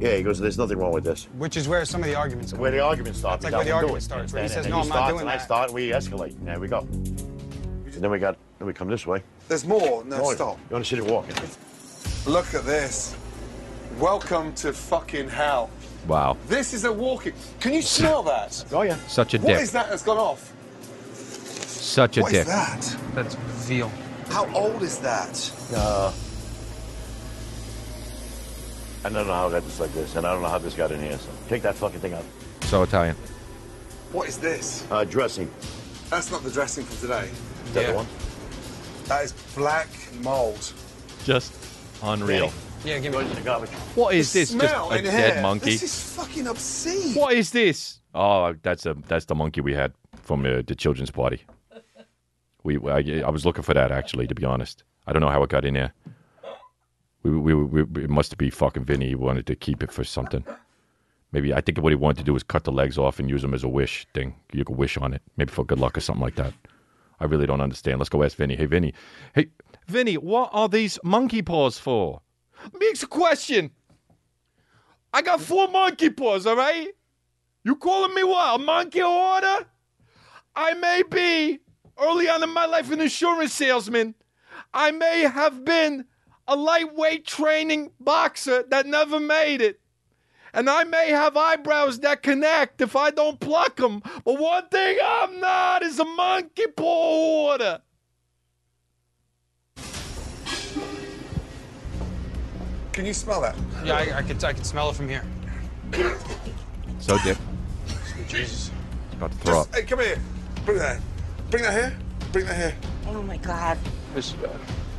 [0.01, 1.29] Yeah, he goes, there's nothing wrong with this.
[1.37, 2.61] Which is where some of the arguments come.
[2.61, 3.43] Where the argument starts.
[3.45, 4.01] That's like where the argument doing.
[4.01, 5.91] starts, where he And- says, and "No, I'm not doing and I that." start, we
[5.91, 6.35] escalate.
[6.45, 6.79] There we go.
[6.81, 9.23] And then we got, then we come this way.
[9.47, 10.03] There's more.
[10.05, 10.59] No, Oh, stop.
[10.71, 11.27] You want to sit and walk?
[12.27, 13.17] Look at this.
[13.99, 15.71] Welcome to fucking hell.
[16.07, 16.37] Wow.
[16.47, 17.33] This is a walking.
[17.61, 18.65] Can you smell that?
[18.73, 18.97] Oh, yeah.
[19.09, 19.61] Such a What dick.
[19.63, 20.53] is that that's gone off?
[21.15, 22.47] Such a What is dick.
[22.55, 23.15] What is that?
[23.15, 23.35] That's
[23.67, 23.91] veal.
[24.29, 25.53] How old is that?
[25.75, 26.13] Uh,
[29.05, 30.75] I don't know how I got this like this, and I don't know how this
[30.75, 31.19] got in here.
[31.19, 32.25] So take that fucking thing out.
[32.65, 33.17] So Italian.
[34.13, 34.87] What is this?
[34.91, 35.51] Uh, dressing.
[36.11, 37.31] That's not the dressing for today.
[37.67, 38.07] Is that the one?
[39.07, 39.89] That is black
[40.21, 40.73] mold.
[41.25, 41.53] Just
[42.03, 42.53] unreal.
[42.85, 43.71] Yeah, give me the garbage.
[43.95, 44.53] What is this?
[44.53, 45.43] Just a in dead here.
[45.43, 45.73] monkey.
[45.73, 47.15] This is fucking obscene.
[47.15, 47.99] What is this?
[48.15, 49.93] Oh, that's a that's the monkey we had
[50.23, 51.43] from uh, the children's party.
[52.63, 54.83] We I, I was looking for that actually, to be honest.
[55.07, 55.93] I don't know how it got in there.
[57.23, 59.09] We we, we, we it must be fucking Vinny.
[59.09, 60.45] He wanted to keep it for something.
[61.33, 63.43] Maybe I think what he wanted to do was cut the legs off and use
[63.43, 64.35] them as a wish thing.
[64.53, 66.55] You could wish on it, maybe for good luck or something like that.
[67.21, 67.99] I really don't understand.
[67.99, 68.57] Let's go ask Vinny.
[68.57, 68.95] Hey Vinny,
[69.35, 69.49] hey
[69.91, 72.23] Vinny, what are these monkey paws for?
[72.79, 73.73] Makes a question.
[75.13, 76.89] I got four monkey paws, all right?
[77.65, 78.61] You calling me what?
[78.61, 79.67] A monkey hoarder?
[80.55, 81.59] I may be
[81.99, 84.15] early on in my life an insurance salesman.
[84.73, 86.05] I may have been
[86.47, 89.81] a lightweight training boxer that never made it.
[90.53, 94.03] And I may have eyebrows that connect if I don't pluck them.
[94.25, 97.83] But one thing I'm not is a monkey paw hoarder.
[102.93, 103.57] Can you smell that?
[103.85, 105.25] Yeah, I, I could I could smell it from here.
[106.99, 107.39] So dip.
[108.29, 108.71] Jesus.
[109.13, 109.75] About to throw up.
[109.75, 110.19] Hey, come here.
[110.65, 111.01] Bring that.
[111.51, 111.97] Bring that here.
[112.33, 112.77] Bring that here.
[113.07, 113.79] Oh my god.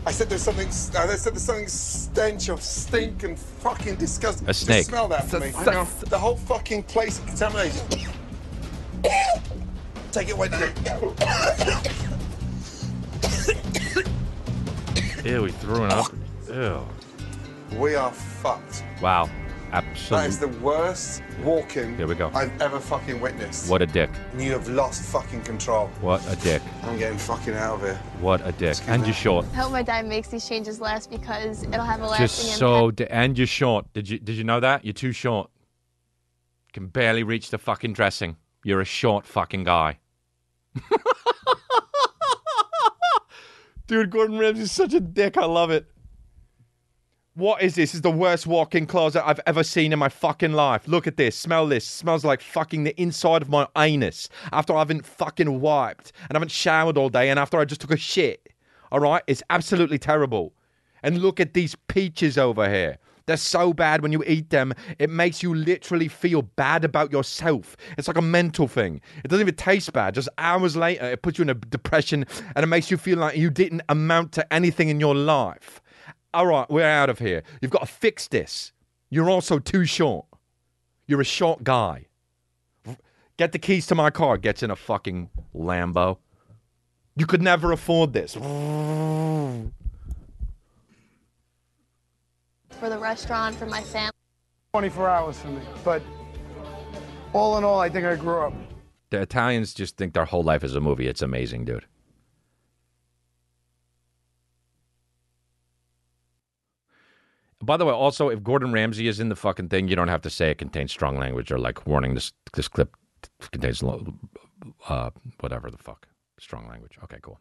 [0.04, 0.68] I said there's something.
[0.68, 4.50] Uh, they said there's something stench of stink and fucking disgusting.
[4.50, 4.80] A snake.
[4.80, 5.52] Just smell that for me.
[5.56, 5.86] I know.
[5.86, 7.82] The whole fucking place is contaminated.
[10.12, 10.50] Take it away.
[15.24, 16.12] Ew, he threw it up.
[16.50, 16.86] Ew.
[17.78, 18.84] We are fucked.
[19.02, 19.30] Wow.
[19.72, 20.28] That Absolutely.
[20.28, 22.30] is the worst walking Here we go.
[22.34, 23.70] I've ever fucking witnessed.
[23.70, 24.10] What a dick.
[24.34, 25.88] And you have lost fucking control.
[26.02, 26.62] What a dick.
[26.84, 27.96] I'm getting fucking out of here.
[28.20, 28.78] What a dick.
[28.88, 29.46] And you're short.
[29.54, 32.60] I hope my dad makes these changes last because it'll have a lasting Just impact.
[32.60, 33.92] so di- and you're short.
[33.94, 34.84] Did you did you know that?
[34.84, 35.50] You're too short.
[36.74, 38.36] Can barely reach the fucking dressing.
[38.66, 40.00] You're a short fucking guy.
[43.88, 45.38] Dude, Gordon Ramsay's such a dick.
[45.38, 45.86] I love it.
[47.36, 47.92] What is this?
[47.92, 50.86] This is the worst walk-in closet I've ever seen in my fucking life.
[50.86, 51.34] Look at this.
[51.34, 51.88] Smell this.
[51.88, 56.36] smells like fucking the inside of my anus after I haven't fucking wiped and I
[56.36, 58.50] haven't showered all day and after I just took a shit.
[58.92, 59.24] All right?
[59.28, 60.52] It's absolutely terrible.
[61.04, 62.98] And look at these peaches over here.
[63.28, 67.78] They're so bad when you eat them, it makes you literally feel bad about yourself.
[67.98, 69.00] It's like a mental thing.
[69.24, 70.16] It doesn't even taste bad.
[70.16, 72.26] Just hours later, it puts you in a depression
[72.58, 75.82] and it makes you feel like you didn't amount to anything in your life.
[76.34, 77.44] All right, we're out of here.
[77.62, 78.72] You've got to fix this.
[79.10, 80.26] You're also too short.
[81.08, 82.08] You're a short guy.
[83.38, 84.38] Get the keys to my car.
[84.38, 86.18] Gets in a fucking Lambo.
[87.18, 88.38] You could never afford this.
[92.82, 94.12] for the restaurant, for my family.
[94.74, 95.62] 24 hours for me.
[95.84, 96.02] But
[97.32, 98.54] all in all, I think I grew up.
[99.12, 101.08] The Italians just think their whole life is a movie.
[101.08, 101.86] It's amazing, dude.
[107.62, 110.22] By the way, also, if Gordon Ramsay is in the fucking thing, you don't have
[110.24, 112.95] to say it contains strong language or like warning this this clip
[113.51, 113.84] contains
[114.89, 115.09] uh
[115.39, 116.07] whatever the fuck
[116.39, 116.97] strong language.
[117.03, 117.39] Okay, cool.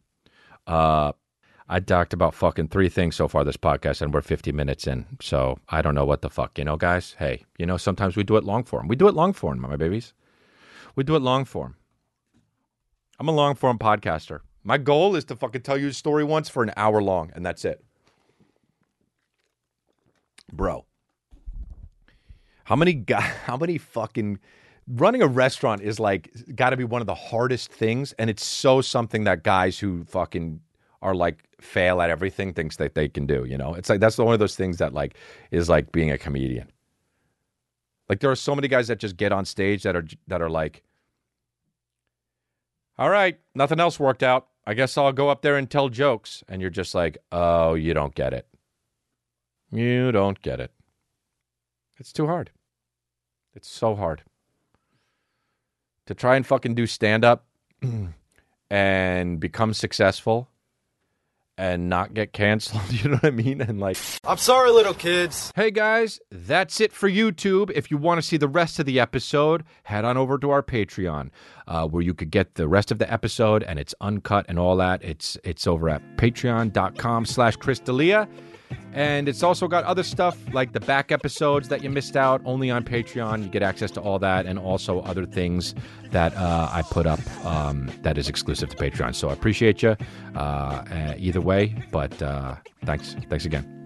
[0.67, 1.13] Uh,
[1.69, 5.07] I talked about fucking three things so far this podcast, and we're 50 minutes in.
[5.21, 7.15] So I don't know what the fuck, you know, guys.
[7.19, 8.89] Hey, you know, sometimes we do it long form.
[8.89, 10.13] We do it long form, my babies.
[10.97, 11.77] We do it long form.
[13.19, 14.41] I'm a long form podcaster.
[14.65, 17.47] My goal is to fucking tell you a story once for an hour long, and
[17.47, 17.85] that's it.
[20.53, 20.87] Bro.
[22.65, 24.39] How many guy how many fucking
[24.89, 28.45] running a restaurant is like got to be one of the hardest things and it's
[28.45, 30.61] so something that guys who fucking
[31.03, 33.75] are like fail at everything thinks that they can do, you know?
[33.75, 35.15] It's like that's one of those things that like
[35.51, 36.71] is like being a comedian.
[38.09, 40.51] Like there are so many guys that just get on stage that are that are
[40.51, 40.83] like
[43.01, 44.49] all right, nothing else worked out.
[44.67, 46.45] I guess I'll go up there and tell jokes.
[46.49, 48.47] And you're just like, oh, you don't get it.
[49.73, 50.73] You don't get it.
[51.99, 52.51] It's too hard.
[53.55, 54.23] It's so hard.
[56.07, 57.47] To try and fucking do stand up
[58.71, 60.49] and become successful
[61.57, 63.61] and not get canceled, you know what I mean?
[63.61, 65.53] And like I'm sorry, little kids.
[65.55, 67.71] Hey guys, that's it for YouTube.
[67.73, 70.63] If you want to see the rest of the episode, head on over to our
[70.63, 71.31] Patreon,
[71.69, 74.77] uh, where you could get the rest of the episode and it's uncut and all
[74.79, 75.05] that.
[75.05, 78.27] It's it's over at patreon.com slash Chris D'Elia.
[78.93, 82.71] And it's also got other stuff like the back episodes that you missed out only
[82.71, 83.43] on Patreon.
[83.43, 85.75] You get access to all that and also other things
[86.11, 89.15] that uh, I put up um, that is exclusive to Patreon.
[89.15, 89.97] So I appreciate you
[90.35, 91.75] uh, either way.
[91.93, 93.15] But uh, thanks.
[93.29, 93.80] Thanks again.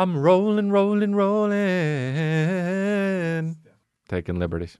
[0.00, 1.58] I'm rolling, rolling, rolling.
[4.08, 4.78] Taking liberties.